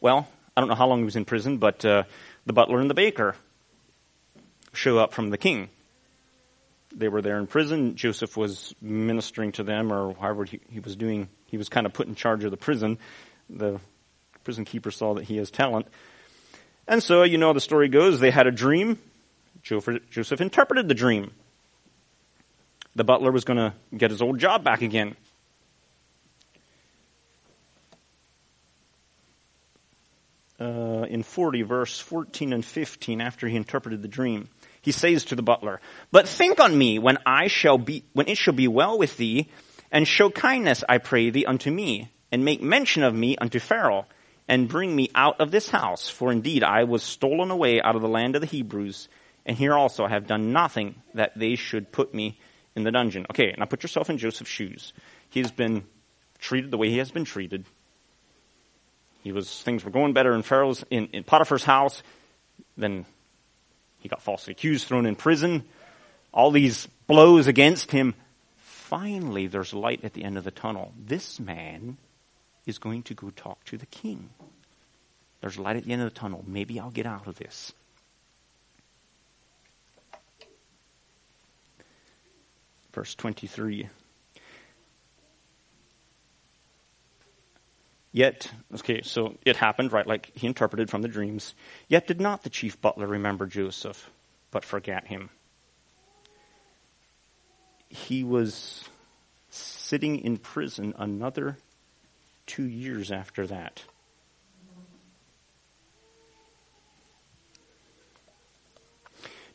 [0.00, 2.04] Well, I don't know how long he was in prison, but uh,
[2.46, 3.34] the butler and the baker
[4.72, 5.70] show up from the king.
[6.94, 7.96] They were there in prison.
[7.96, 11.28] Joseph was ministering to them, or however he, he was doing.
[11.46, 12.98] He was kind of put in charge of the prison.
[13.50, 13.80] The
[14.48, 15.86] prison keeper saw that he has talent.
[16.86, 18.98] And so, you know, the story goes, they had a dream.
[19.62, 21.32] Joseph interpreted the dream.
[22.94, 25.16] The butler was going to get his old job back again.
[30.58, 34.48] Uh, in 40, verse 14 and 15, after he interpreted the dream,
[34.80, 35.78] he says to the butler,
[36.10, 39.50] But think on me when I shall be, when it shall be well with thee,
[39.92, 44.06] and show kindness, I pray thee, unto me, and make mention of me unto Pharaoh,
[44.48, 48.02] and bring me out of this house, for indeed I was stolen away out of
[48.02, 49.08] the land of the Hebrews,
[49.44, 52.38] and here also I have done nothing that they should put me
[52.74, 53.26] in the dungeon.
[53.30, 54.92] Okay, now put yourself in Joseph's shoes.
[55.30, 55.84] He's been
[56.38, 57.64] treated the way he has been treated.
[59.22, 62.02] He was, things were going better in Pharaoh's, in, in Potiphar's house.
[62.76, 63.04] Then
[63.98, 65.64] he got falsely accused, thrown in prison.
[66.32, 68.14] All these blows against him
[68.88, 70.92] finally there's light at the end of the tunnel.
[70.98, 71.98] This man
[72.68, 74.28] is going to go talk to the king.
[75.40, 76.44] There's light at the end of the tunnel.
[76.46, 77.72] Maybe I'll get out of this.
[82.92, 83.88] Verse 23.
[88.12, 91.54] Yet, okay, so it happened, right, like he interpreted from the dreams.
[91.88, 94.10] Yet did not the chief butler remember Joseph,
[94.50, 95.30] but forgot him.
[97.88, 98.84] He was
[99.50, 101.56] sitting in prison another
[102.48, 103.80] two years after that.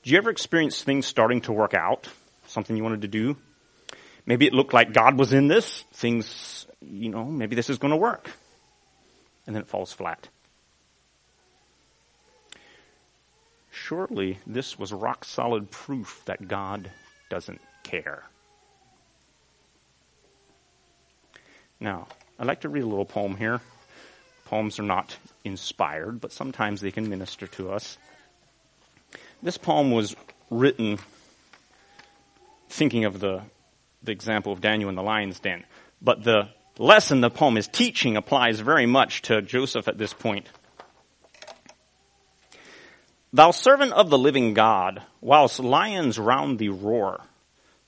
[0.03, 2.07] Do you ever experience things starting to work out?
[2.47, 3.35] Something you wanted to do?
[4.25, 5.83] Maybe it looked like God was in this.
[5.93, 8.29] Things, you know, maybe this is going to work
[9.45, 10.29] and then it falls flat.
[13.71, 16.89] Surely this was rock solid proof that God
[17.29, 18.23] doesn't care.
[21.79, 22.07] Now,
[22.39, 23.61] I'd like to read a little poem here.
[24.45, 27.97] Poems are not inspired, but sometimes they can minister to us.
[29.41, 30.15] This poem was
[30.49, 30.99] written
[32.69, 33.41] thinking of the,
[34.01, 35.63] the example of Daniel in the lion's den,
[36.01, 40.47] but the lesson the poem is teaching applies very much to Joseph at this point.
[43.31, 47.21] Thou servant of the living God, whilst lions round thee roar,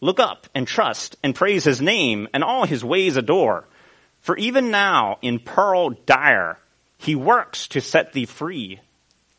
[0.02, 3.66] look up and trust and praise his name and all his ways adore.
[4.26, 6.58] For even now in peril dire,
[6.98, 8.80] he works to set thee free.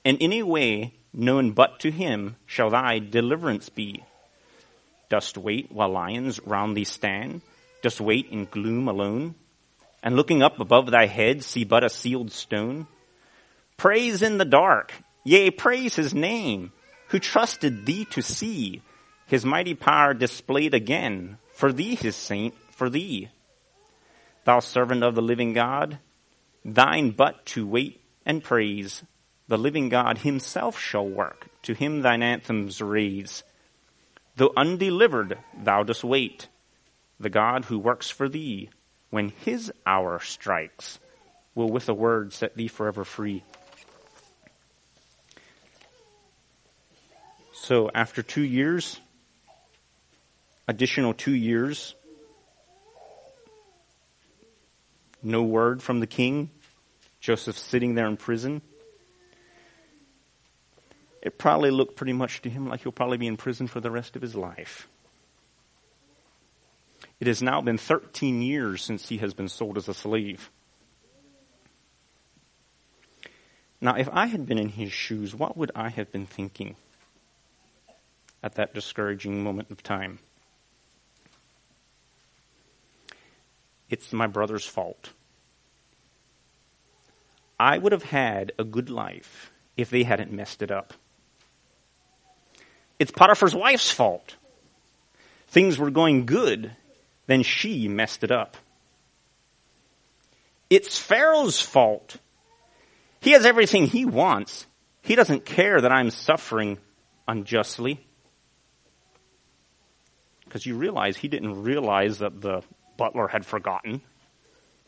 [0.05, 4.05] In any way known but to him shall thy deliverance be.
[5.09, 7.41] Dost wait while lions round thee stand?
[7.83, 9.35] Dost wait in gloom alone?
[10.05, 12.87] And looking up above thy head, see but a sealed stone?
[13.77, 14.93] Praise in the dark,
[15.25, 16.71] yea, praise his name,
[17.09, 18.83] who trusted thee to see
[19.27, 23.31] his mighty power displayed again, for thee, his saint, for thee.
[24.47, 25.99] Thou servant of the living God,
[26.65, 29.03] thine but to wait and praise,
[29.49, 33.43] the living God himself shall work, to him thine anthems raise.
[34.37, 36.47] Though undelivered, thou dost wait,
[37.19, 38.71] the God who works for thee,
[39.11, 41.01] when his hour strikes,
[41.57, 43.43] will with a word set thee forever free.
[47.53, 49.01] So after two years,
[50.69, 51.96] additional two years,
[55.27, 56.51] no word from the king,
[57.21, 58.63] Joseph sitting there in prison.
[61.21, 63.91] It probably looked pretty much to him like he'll probably be in prison for the
[63.91, 64.87] rest of his life.
[67.19, 70.51] It has now been 13 years since he has been sold as a slave.
[73.81, 76.77] Now, if I had been in his shoes, what would I have been thinking
[78.43, 80.19] at that discouraging moment of time?
[83.89, 85.11] It's my brother's fault.
[87.59, 90.95] I would have had a good life if they hadn't messed it up.
[92.99, 94.37] It's Potiphar's wife's fault.
[95.49, 96.73] Things were going good
[97.27, 98.57] then she messed it up.
[100.71, 102.17] It's Pharaoh's fault.
[103.21, 104.67] He has everything he wants.
[105.03, 106.79] He doesn't care that I'm suffering
[107.29, 108.05] unjustly.
[110.45, 112.63] Because you realize he didn't realize that the
[112.97, 114.01] butler had forgotten.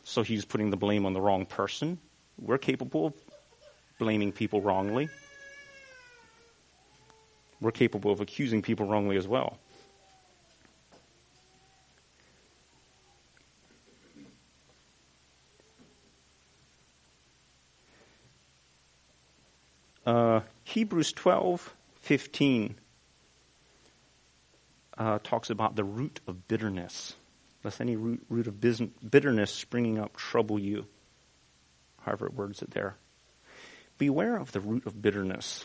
[0.04, 1.98] So he's putting the blame on the wrong person.
[2.40, 3.14] We're capable of
[3.98, 5.08] blaming people wrongly.
[7.60, 9.58] We're capable of accusing people wrongly as well.
[20.06, 22.76] Uh, Hebrews 12, 15
[24.96, 27.14] uh, talks about the root of bitterness.
[27.62, 30.86] Lest any root, root of bitterness springing up trouble you.
[32.08, 32.96] However it words it there.
[33.98, 35.62] Beware of the root of bitterness.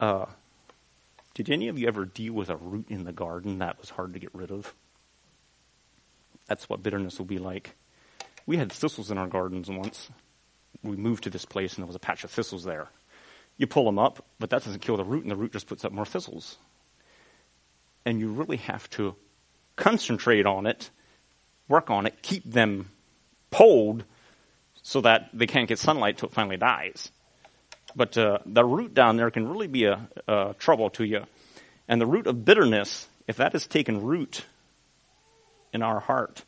[0.00, 0.26] Uh,
[1.34, 4.14] did any of you ever deal with a root in the garden that was hard
[4.14, 4.74] to get rid of?
[6.48, 7.76] That's what bitterness will be like.
[8.46, 10.10] We had thistles in our gardens once
[10.82, 12.88] we moved to this place and there was a patch of thistles there.
[13.58, 15.84] You pull them up, but that doesn't kill the root, and the root just puts
[15.84, 16.58] up more thistles.
[18.04, 19.14] And you really have to
[19.76, 20.90] concentrate on it,
[21.68, 22.90] work on it, keep them
[23.50, 24.04] pulled
[24.82, 27.10] so that they can't get sunlight till it finally dies.
[27.94, 31.24] But uh, the root down there can really be a, a trouble to you.
[31.88, 34.44] And the root of bitterness, if that has taken root
[35.72, 36.42] in our heart,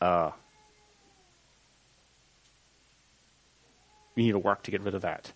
[0.00, 0.32] uh,
[4.14, 5.32] We need to work to get rid of that.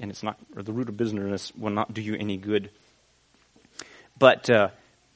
[0.00, 2.70] and it's not, or the root of bitterness will not do you any good.
[4.16, 4.68] But uh,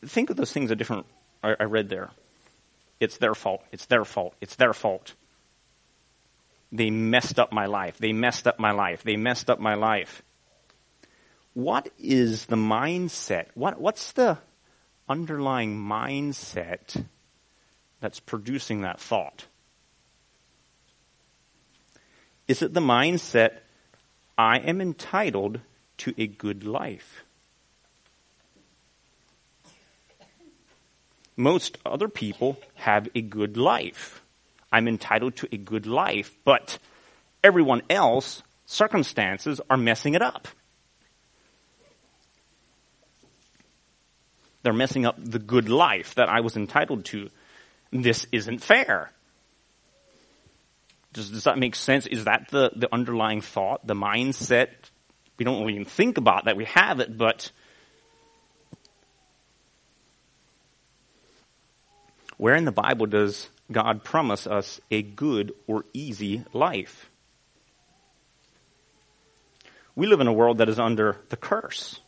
[0.05, 1.07] think of those things a different.
[1.43, 2.11] I, I read there.
[3.01, 3.62] It's their fault.
[3.72, 4.34] It's their fault.
[4.40, 5.14] It's their fault.
[6.70, 7.99] They messed up my life.
[7.99, 9.03] They messed up my life.
[9.03, 10.22] They messed up my life.
[11.55, 13.47] What is the mindset?
[13.55, 14.38] What, what's the
[15.09, 17.05] underlying mindset
[18.01, 19.47] that's producing that thought?
[22.49, 23.59] Is it the mindset,
[24.38, 25.61] I am entitled
[25.99, 27.24] to a good life?
[31.37, 34.22] Most other people have a good life.
[34.70, 36.78] I'm entitled to a good life, but
[37.43, 40.49] everyone else, circumstances are messing it up.
[44.62, 47.30] They're messing up the good life that I was entitled to.
[47.91, 49.11] This isn't fair.
[51.12, 52.07] Does, does that make sense?
[52.07, 54.68] Is that the, the underlying thought, the mindset?
[55.37, 56.57] We don't even think about that.
[56.57, 57.51] We have it, but
[62.43, 67.09] where in the Bible does God promise us a good or easy life?
[69.95, 72.01] We live in a world that is under the curse.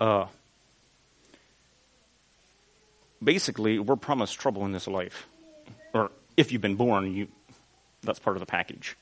[0.00, 0.24] Uh,
[3.22, 5.26] basically, we're promised trouble in this life.
[5.94, 7.28] Or if you've been born, you,
[8.02, 8.96] that's part of the package.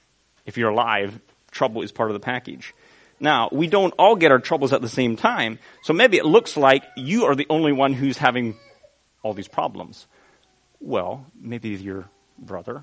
[0.47, 1.19] If you're alive,
[1.51, 2.75] trouble is part of the package.
[3.21, 6.57] Now, we don't all get our troubles at the same time, so maybe it looks
[6.57, 8.57] like you are the only one who's having
[9.23, 10.07] all these problems.
[10.81, 12.09] Well, maybe your
[12.39, 12.83] brother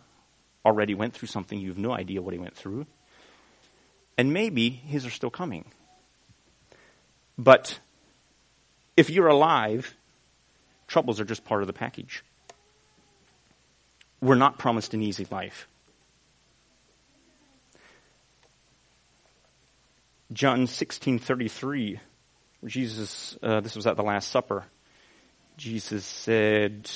[0.63, 2.85] already went through something, you have no idea what he went through.
[4.15, 5.65] And maybe his are still coming.
[7.38, 7.79] But
[8.95, 9.96] if you're alive,
[10.88, 12.23] troubles are just part of the package.
[14.21, 15.67] We're not promised an easy life.
[20.33, 21.99] John 16:33
[22.65, 24.65] Jesus uh, this was at the last supper
[25.55, 26.89] Jesus said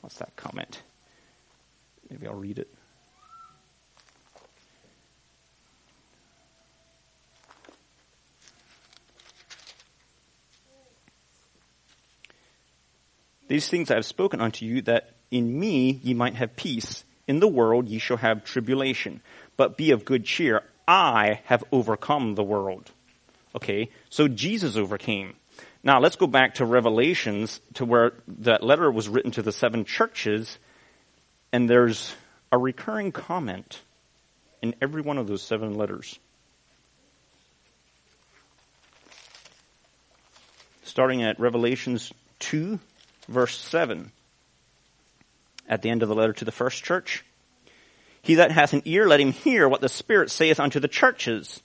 [0.00, 0.82] what's that comment
[2.10, 2.74] maybe I'll read it
[13.54, 17.04] These things I have spoken unto you, that in me ye might have peace.
[17.28, 19.20] In the world ye shall have tribulation.
[19.56, 20.64] But be of good cheer.
[20.88, 22.90] I have overcome the world.
[23.54, 25.36] Okay, so Jesus overcame.
[25.84, 29.84] Now let's go back to Revelations to where that letter was written to the seven
[29.84, 30.58] churches,
[31.52, 32.12] and there's
[32.50, 33.80] a recurring comment
[34.62, 36.18] in every one of those seven letters.
[40.82, 42.80] Starting at Revelations 2,
[43.28, 44.12] verse 7
[45.68, 47.24] at the end of the letter to the first church.
[48.22, 51.62] He that hath an ear, let him hear what the Spirit saith unto the churches.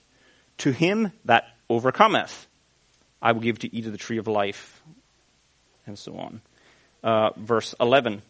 [0.60, 2.48] To him that overcometh,
[3.22, 4.82] I will give to eat of the tree of life,
[5.86, 6.42] and so on.
[7.02, 8.22] Uh, verse 11,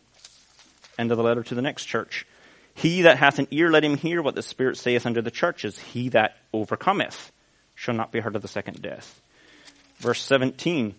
[0.99, 2.27] end of the letter to the next church.
[2.75, 5.79] He that hath an ear, let him hear what the Spirit saith unto the churches.
[5.79, 7.31] He that overcometh
[7.73, 9.21] shall not be hurt of the second death.
[9.97, 10.95] Verse 17,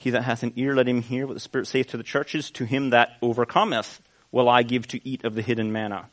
[0.00, 2.50] he that hath an ear, let him hear what the Spirit saith to the churches.
[2.52, 4.00] To him that overcometh
[4.32, 6.08] will I give to eat of the hidden manna.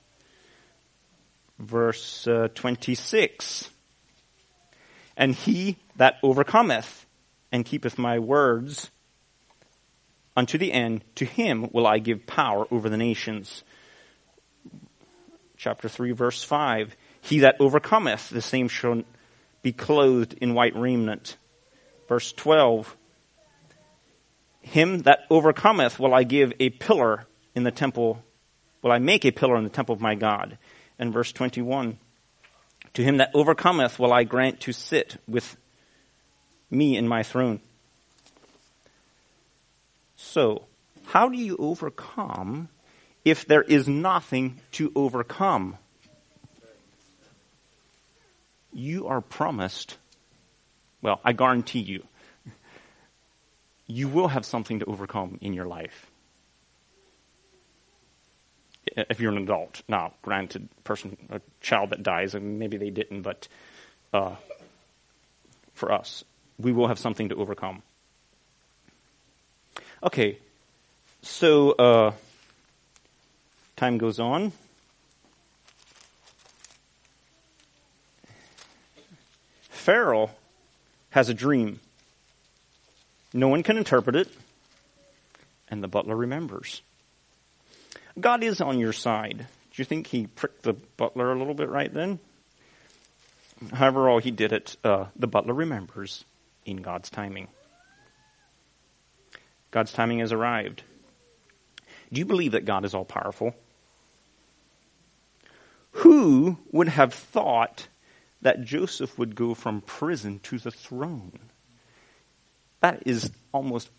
[1.58, 3.70] Verse uh, 26.
[5.16, 7.06] And he that overcometh
[7.54, 8.92] and keepeth my words
[10.36, 13.64] unto the end, to him will I give power over the nations.
[15.56, 16.94] Chapter 3, verse 5.
[17.22, 19.04] He that overcometh, the same shall
[19.62, 21.38] be clothed in white raiment.
[22.10, 22.98] Verse 12
[24.68, 28.24] him that overcometh will I give a pillar in the temple,
[28.82, 30.58] will I make a pillar in the temple of my God.
[31.00, 31.98] And verse 21,
[32.94, 35.58] to him that overcometh will I grant to sit with
[36.70, 37.60] me in my throne.
[40.16, 40.66] So,
[41.06, 42.70] how do you overcome
[43.24, 45.78] if there is nothing to overcome?
[48.74, 49.98] You are promised,
[51.02, 52.04] well, I guarantee you,
[53.88, 56.12] you will have something to overcome in your life.
[58.86, 63.22] If you're an adult, now granted, person, a child that dies, and maybe they didn't,
[63.22, 63.48] but
[64.14, 64.36] uh,
[65.74, 66.24] for us,
[66.60, 67.84] we will have something to overcome.
[70.04, 70.38] Okay,
[71.22, 72.12] so uh,
[73.76, 74.52] time goes on.
[79.70, 80.30] Pharaoh
[81.12, 81.80] has a dream
[83.38, 84.30] no one can interpret it,
[85.70, 86.82] and the butler remembers.
[88.20, 89.38] God is on your side.
[89.38, 92.18] Do you think he pricked the butler a little bit right then?
[93.72, 96.26] However, all he did it, uh, the butler remembers
[96.66, 97.48] in God's timing.
[99.70, 100.82] God's timing has arrived.
[102.12, 103.54] Do you believe that God is all powerful?
[105.92, 107.88] Who would have thought
[108.42, 111.38] that Joseph would go from prison to the throne?
[112.88, 113.90] That is almost,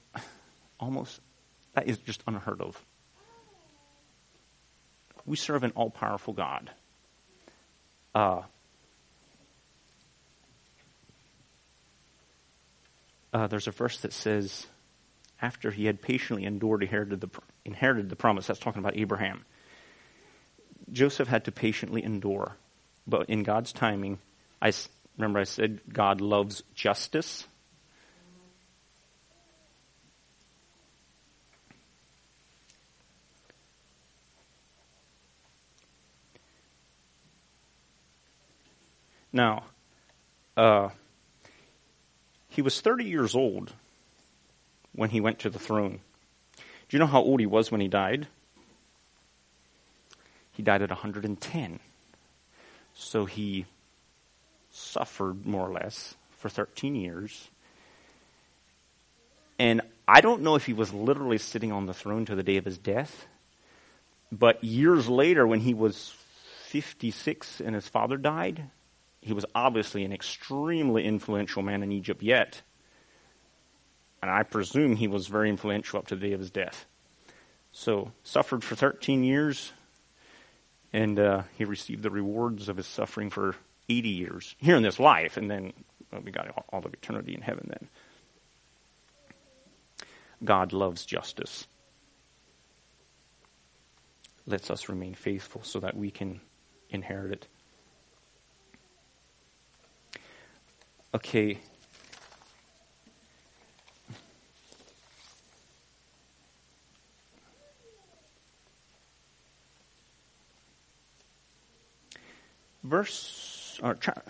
[0.80, 1.20] almost,
[1.74, 2.82] that is just unheard of.
[5.26, 6.70] We serve an all powerful God.
[8.14, 8.40] Uh,
[13.34, 14.66] uh, there's a verse that says,
[15.42, 17.28] after he had patiently endured, inherited the,
[17.66, 18.46] inherited the promise.
[18.46, 19.44] That's talking about Abraham.
[20.90, 22.56] Joseph had to patiently endure.
[23.06, 24.18] But in God's timing,
[24.62, 24.72] I
[25.18, 27.46] remember I said God loves justice.
[39.38, 39.62] Now,
[40.56, 40.88] uh,
[42.48, 43.72] he was 30 years old
[44.96, 46.00] when he went to the throne.
[46.56, 48.26] Do you know how old he was when he died?
[50.50, 51.78] He died at 110.
[52.94, 53.66] So he
[54.72, 57.48] suffered more or less for 13 years.
[59.56, 62.56] And I don't know if he was literally sitting on the throne to the day
[62.56, 63.28] of his death,
[64.32, 66.12] but years later, when he was
[66.70, 68.64] 56 and his father died,
[69.28, 72.62] he was obviously an extremely influential man in Egypt yet
[74.22, 76.86] and I presume he was very influential up to the day of his death.
[77.70, 79.72] So, suffered for 13 years,
[80.92, 83.54] and uh, he received the rewards of his suffering for
[83.88, 85.72] 80 years here in this life, and then
[86.10, 87.88] well, we got all, all of eternity in heaven then.
[90.42, 91.66] God loves justice.
[94.46, 96.40] Lets us remain faithful so that we can
[96.90, 97.48] inherit it.
[101.14, 101.58] Okay,
[112.84, 114.20] verse, or cha-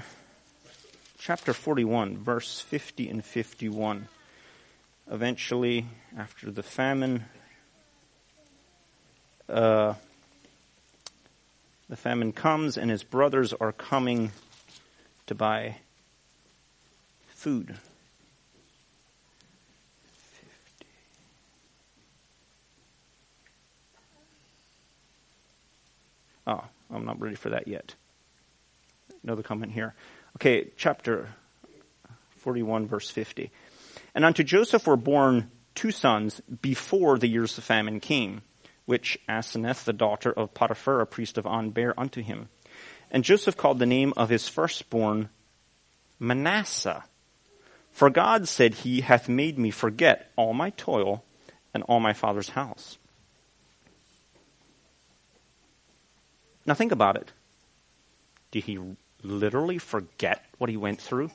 [1.19, 4.09] chapter 41, verse 50 and 51.
[5.11, 7.25] Eventually, after the famine,
[9.49, 9.95] uh,
[11.89, 14.31] the famine comes, and his brothers are coming
[15.27, 15.77] to buy
[17.39, 17.77] food.
[26.47, 27.95] Oh, I'm not ready for that yet
[29.29, 29.95] another comment here.
[30.37, 31.29] Okay, chapter
[32.39, 33.51] 41, verse 50.
[34.15, 38.43] And unto Joseph were born two sons before the years of famine came,
[38.87, 42.49] which Aseneth, the daughter of Potiphar, a priest of On, bare unto him.
[43.11, 45.29] And Joseph called the name of his firstborn
[46.19, 47.05] Manasseh.
[47.93, 51.25] For God said, He hath made me forget all my toil
[51.75, 52.99] and all my father's house.
[56.67, 57.33] Now think about it.
[58.51, 58.79] Did he
[59.23, 61.31] literally forget what he went through?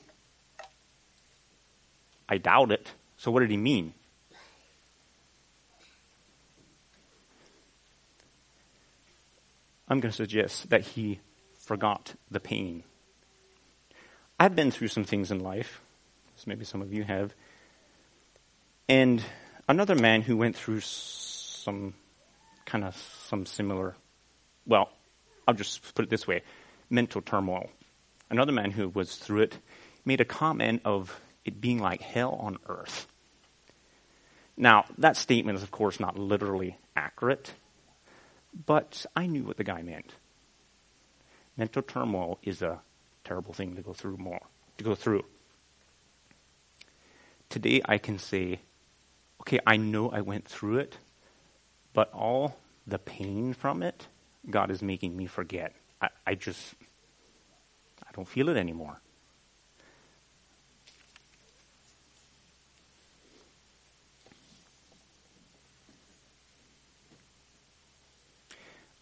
[2.30, 2.91] I doubt it.
[3.18, 3.93] So, what did he mean?
[9.88, 11.20] I'm going to suggest that he
[11.58, 12.84] forgot the pain.
[14.39, 15.82] I've been through some things in life,
[16.44, 17.34] as maybe some of you have,
[18.89, 19.24] and
[19.68, 21.94] another man who went through some
[22.66, 22.96] kind of
[23.28, 23.96] some similar,
[24.66, 24.89] well,
[25.48, 26.41] I'll just put it this way
[26.89, 27.70] mental turmoil.
[28.30, 29.58] Another man who was through it
[30.06, 33.08] made a comment of it being like hell on earth.
[34.58, 37.54] Now, that statement is, of course, not literally accurate,
[38.66, 40.14] but I knew what the guy meant.
[41.58, 42.82] Mental turmoil is a
[43.24, 44.41] terrible thing to go through more,
[44.78, 45.24] to go through.
[47.54, 48.62] Today I can say,
[49.41, 50.97] okay, I know I went through it,
[51.93, 54.08] but all the pain from it,
[54.49, 55.76] God is making me forget.
[56.01, 56.74] I, I just,
[58.01, 58.99] I don't feel it anymore.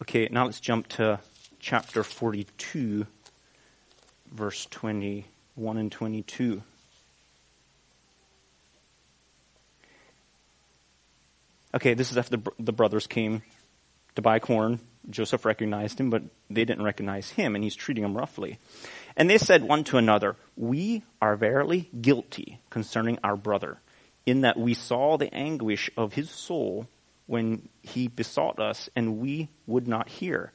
[0.02, 1.20] Okay, now let's jump to
[1.58, 3.06] chapter 42,
[4.30, 6.62] verse 21 and 22.
[11.74, 13.42] Okay, this is after the, the brothers came
[14.14, 18.16] to buy corn Joseph recognized him, but they didn't recognize him, and he's treating them
[18.16, 18.58] roughly.
[19.16, 23.78] And they said one to another, We are verily guilty concerning our brother,
[24.26, 26.86] in that we saw the anguish of his soul
[27.26, 30.52] when he besought us, and we would not hear.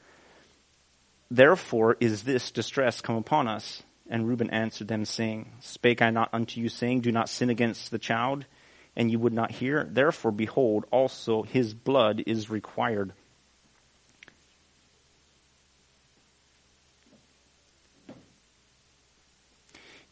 [1.30, 3.82] Therefore is this distress come upon us.
[4.10, 7.90] And Reuben answered them, saying, Spake I not unto you, saying, Do not sin against
[7.90, 8.46] the child,
[8.98, 9.84] and you would not hear?
[9.84, 13.12] Therefore, behold, also his blood is required.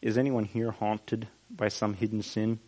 [0.01, 2.59] Is anyone here haunted by some hidden sin?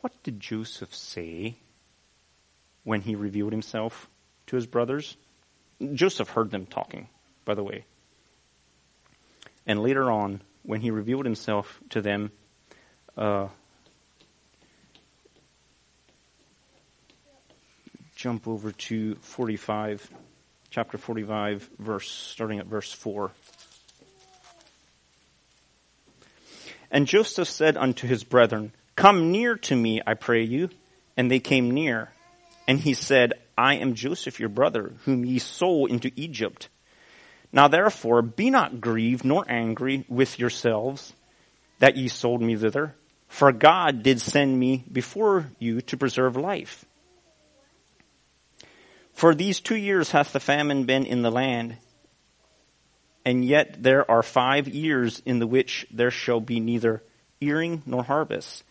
[0.00, 1.56] What did Joseph say
[2.84, 4.08] when he revealed himself
[4.46, 5.16] to his brothers?
[5.94, 7.08] Joseph heard them talking,
[7.44, 7.84] by the way.
[9.66, 12.30] And later on, when he revealed himself to them,
[13.18, 13.48] uh,
[18.14, 20.10] jump over to 45,
[20.70, 23.30] chapter 45, verse, starting at verse 4.
[26.90, 30.70] And Joseph said unto his brethren, Come near to me, I pray you.
[31.16, 32.10] And they came near.
[32.66, 36.68] And he said, I am Joseph your brother, whom ye sold into Egypt.
[37.52, 41.12] Now therefore be not grieved nor angry with yourselves
[41.78, 42.94] that ye sold me thither,
[43.28, 46.84] for God did send me before you to preserve life.
[49.12, 51.76] For these two years hath the famine been in the land,
[53.24, 57.02] and yet there are five years in the which there shall be neither
[57.40, 58.64] earing nor harvest.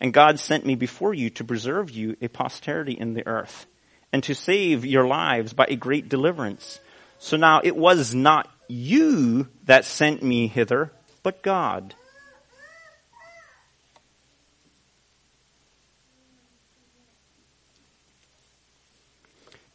[0.00, 3.66] And God sent me before you to preserve you a posterity in the earth,
[4.12, 6.80] and to save your lives by a great deliverance.
[7.18, 10.92] So now it was not you that sent me hither,
[11.22, 11.94] but God.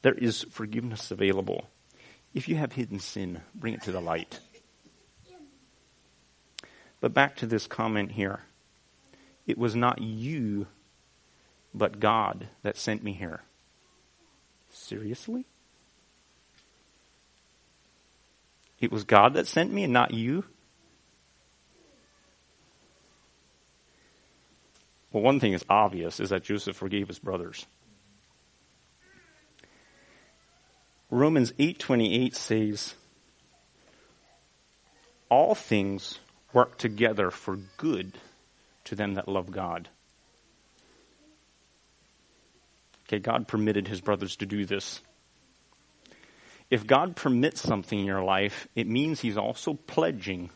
[0.07, 1.67] There is forgiveness available
[2.33, 4.39] if you have hidden sin, bring it to the light.
[7.01, 8.39] But back to this comment here.
[9.45, 10.67] It was not you,
[11.73, 13.41] but God that sent me here.
[14.69, 15.45] Seriously?
[18.79, 20.45] It was God that sent me and not you?
[25.11, 27.65] Well, one thing is obvious is that Joseph forgave his brothers.
[31.09, 32.95] Romans 8:28 says
[35.29, 36.19] all things
[36.53, 38.17] work together for good
[38.85, 39.89] to them that love God.
[43.05, 45.01] Okay, God permitted his brothers to do this.
[46.69, 50.49] If God permits something in your life, it means he's also pledging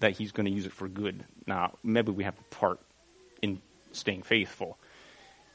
[0.00, 1.24] that he's going to use it for good.
[1.46, 2.80] Now, maybe we have a part
[3.40, 4.76] in staying faithful.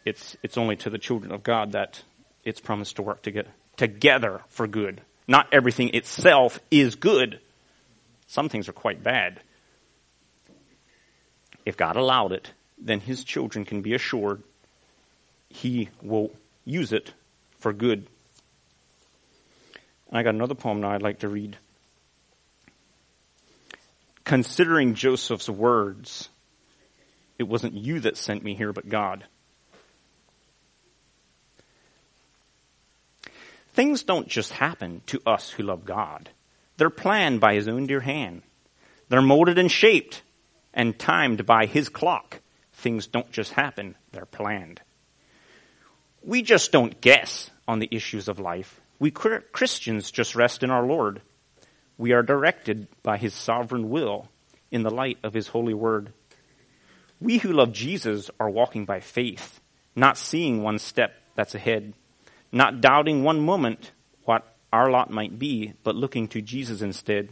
[0.06, 2.02] It's, it's only to the children of God that
[2.46, 5.02] it's promised to work together together for good.
[5.28, 7.40] Not everything itself is good.
[8.28, 9.40] Some things are quite bad.
[11.66, 14.44] If God allowed it, then his children can be assured
[15.50, 16.32] he will
[16.66, 17.14] use it
[17.60, 18.08] for good.
[20.12, 21.58] I got another poem now I'd like to read.
[24.24, 26.30] Considering Joseph's words,
[27.40, 29.26] it wasn't you that sent me here, but God.
[33.78, 36.32] Things don't just happen to us who love God.
[36.78, 38.42] They're planned by His own dear hand.
[39.08, 40.24] They're molded and shaped
[40.74, 42.42] and timed by His clock.
[42.74, 44.82] Things don't just happen, they're planned.
[46.24, 48.82] We just don't guess on the issues of life.
[48.98, 51.22] We Christians just rest in our Lord.
[52.00, 54.28] We are directed by His sovereign will
[54.72, 56.12] in the light of His holy word.
[57.22, 59.62] We who love Jesus are walking by faith,
[59.96, 61.94] not seeing one step that's ahead
[62.52, 63.92] not doubting one moment
[64.24, 67.30] what our lot might be, but looking to Jesus instead.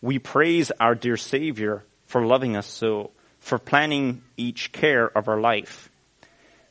[0.00, 5.40] We praise our dear Savior for loving us so, for planning each care of our
[5.40, 5.88] life,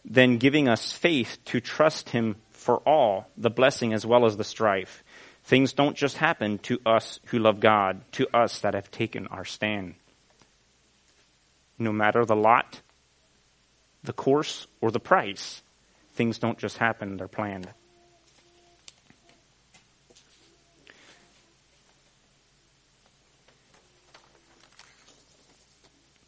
[0.05, 4.43] then giving us faith to trust Him for all, the blessing as well as the
[4.43, 5.03] strife.
[5.45, 9.45] Things don't just happen to us who love God, to us that have taken our
[9.45, 9.95] stand.
[11.79, 12.81] No matter the lot,
[14.03, 15.62] the course, or the price,
[16.13, 17.67] Things don't just happen, they're planned.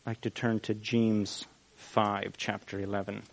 [0.06, 3.24] I'd like to turn to James 5, chapter 11.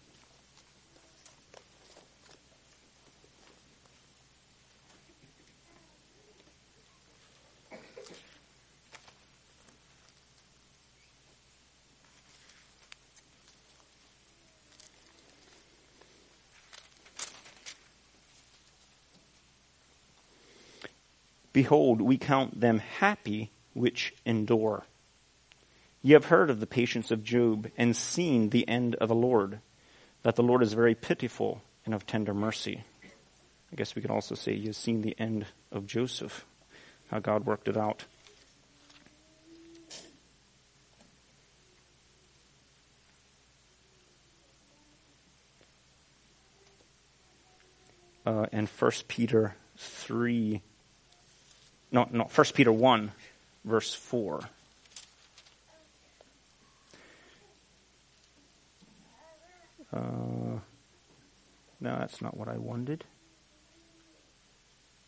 [21.53, 24.85] Behold, we count them happy which endure.
[26.03, 29.61] Ye have heard of the patience of Job and seen the end of the Lord,
[30.23, 32.85] that the Lord is very pitiful and of tender mercy.
[33.73, 36.45] I guess we could also say you've seen the end of Joseph,
[37.11, 38.05] how God worked it out.
[48.25, 50.63] Uh, and 1 Peter 3,
[51.93, 53.13] no, no, 1 Peter 1,
[53.65, 54.41] verse 4.
[59.93, 59.99] Uh,
[61.81, 63.05] no, that's not what I wanted.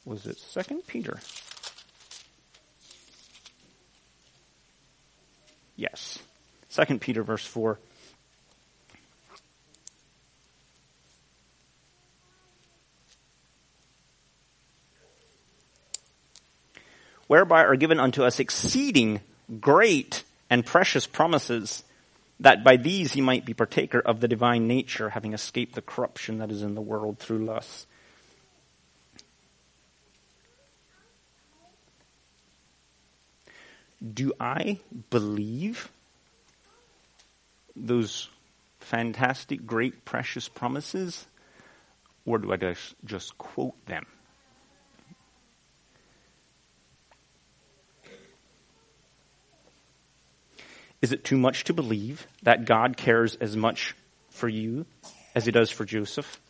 [0.05, 1.19] Was it Second Peter?
[5.77, 6.19] Yes.
[6.69, 7.79] Second Peter verse 4.
[17.27, 19.21] Whereby are given unto us exceeding
[19.61, 21.85] great and precious promises,
[22.41, 26.39] that by these ye might be partaker of the divine nature, having escaped the corruption
[26.39, 27.87] that is in the world through lust.
[34.13, 34.79] do I
[35.11, 35.91] believe
[37.75, 38.29] those
[38.79, 41.27] fantastic, great, precious promises,
[42.27, 44.07] or do I just quote them?
[51.05, 53.95] Is it too much to believe that God cares as much
[54.31, 54.87] for you
[55.35, 56.41] as he does for Joseph?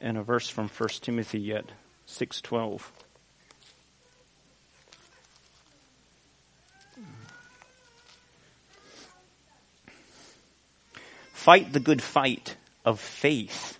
[0.00, 1.66] and a verse from 1 Timothy yet,
[2.06, 2.90] 6:12.
[11.34, 12.56] Fight the good fight
[12.86, 13.78] of faith.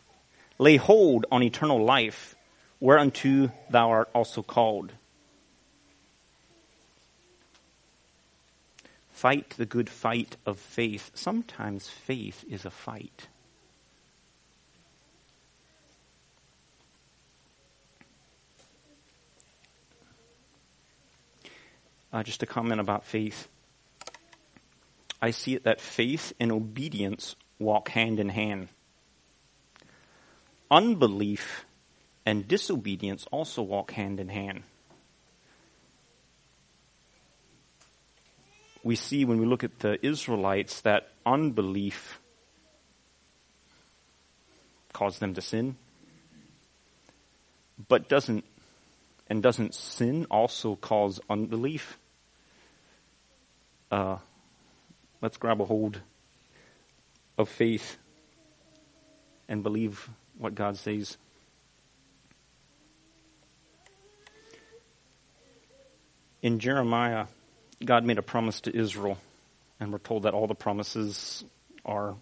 [0.59, 2.36] Lay hold on eternal life,
[2.83, 4.93] whereunto thou art also called.
[9.12, 11.12] Fight the good fight of faith.
[11.14, 13.28] Sometimes faith is a fight.
[22.12, 23.47] Uh, just a comment about faith.
[25.22, 28.70] I see it that faith and obedience walk hand in hand.
[30.68, 31.64] Unbelief
[32.25, 34.62] and disobedience also walk hand in hand.
[38.85, 42.18] We see when we look at the Israelites that unbelief
[44.93, 45.77] caused them to sin,
[47.89, 48.45] but doesn't,
[49.29, 51.99] and doesn't sin also cause unbelief?
[53.93, 54.16] uh,
[55.20, 56.01] let's grab a hold
[57.37, 57.99] of faith
[59.49, 60.09] and believe
[60.39, 61.18] what God says.
[66.43, 67.26] In Jeremiah,
[67.84, 69.16] God made a promise to Israel,
[69.78, 71.45] and we're told that all the promises
[71.84, 72.16] are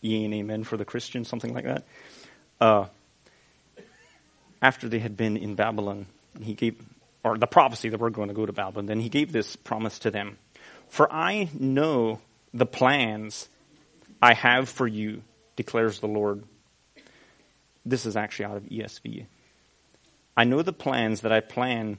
[0.00, 1.84] yea and amen for the Christian, something like that.
[2.60, 2.86] Uh,
[4.60, 6.06] after they had been in Babylon,
[6.40, 6.76] he gave,
[7.22, 10.00] or the prophecy that we're going to go to Babylon, then he gave this promise
[10.00, 10.36] to them.
[10.88, 12.20] For I know
[12.52, 13.48] the plans
[14.20, 15.22] I have for you,
[15.54, 16.42] declares the Lord.
[17.86, 19.26] This is actually out of ESV.
[20.36, 21.98] I know the plans that I plan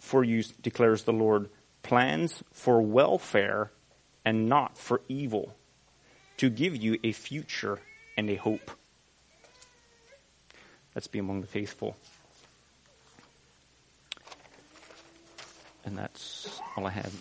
[0.00, 1.48] for you, declares the Lord.
[1.82, 3.70] Plans for welfare
[4.24, 5.54] and not for evil,
[6.36, 7.78] to give you a future
[8.16, 8.70] and a hope.
[10.94, 11.96] Let's be among the faithful.
[15.84, 17.14] And that's all I have.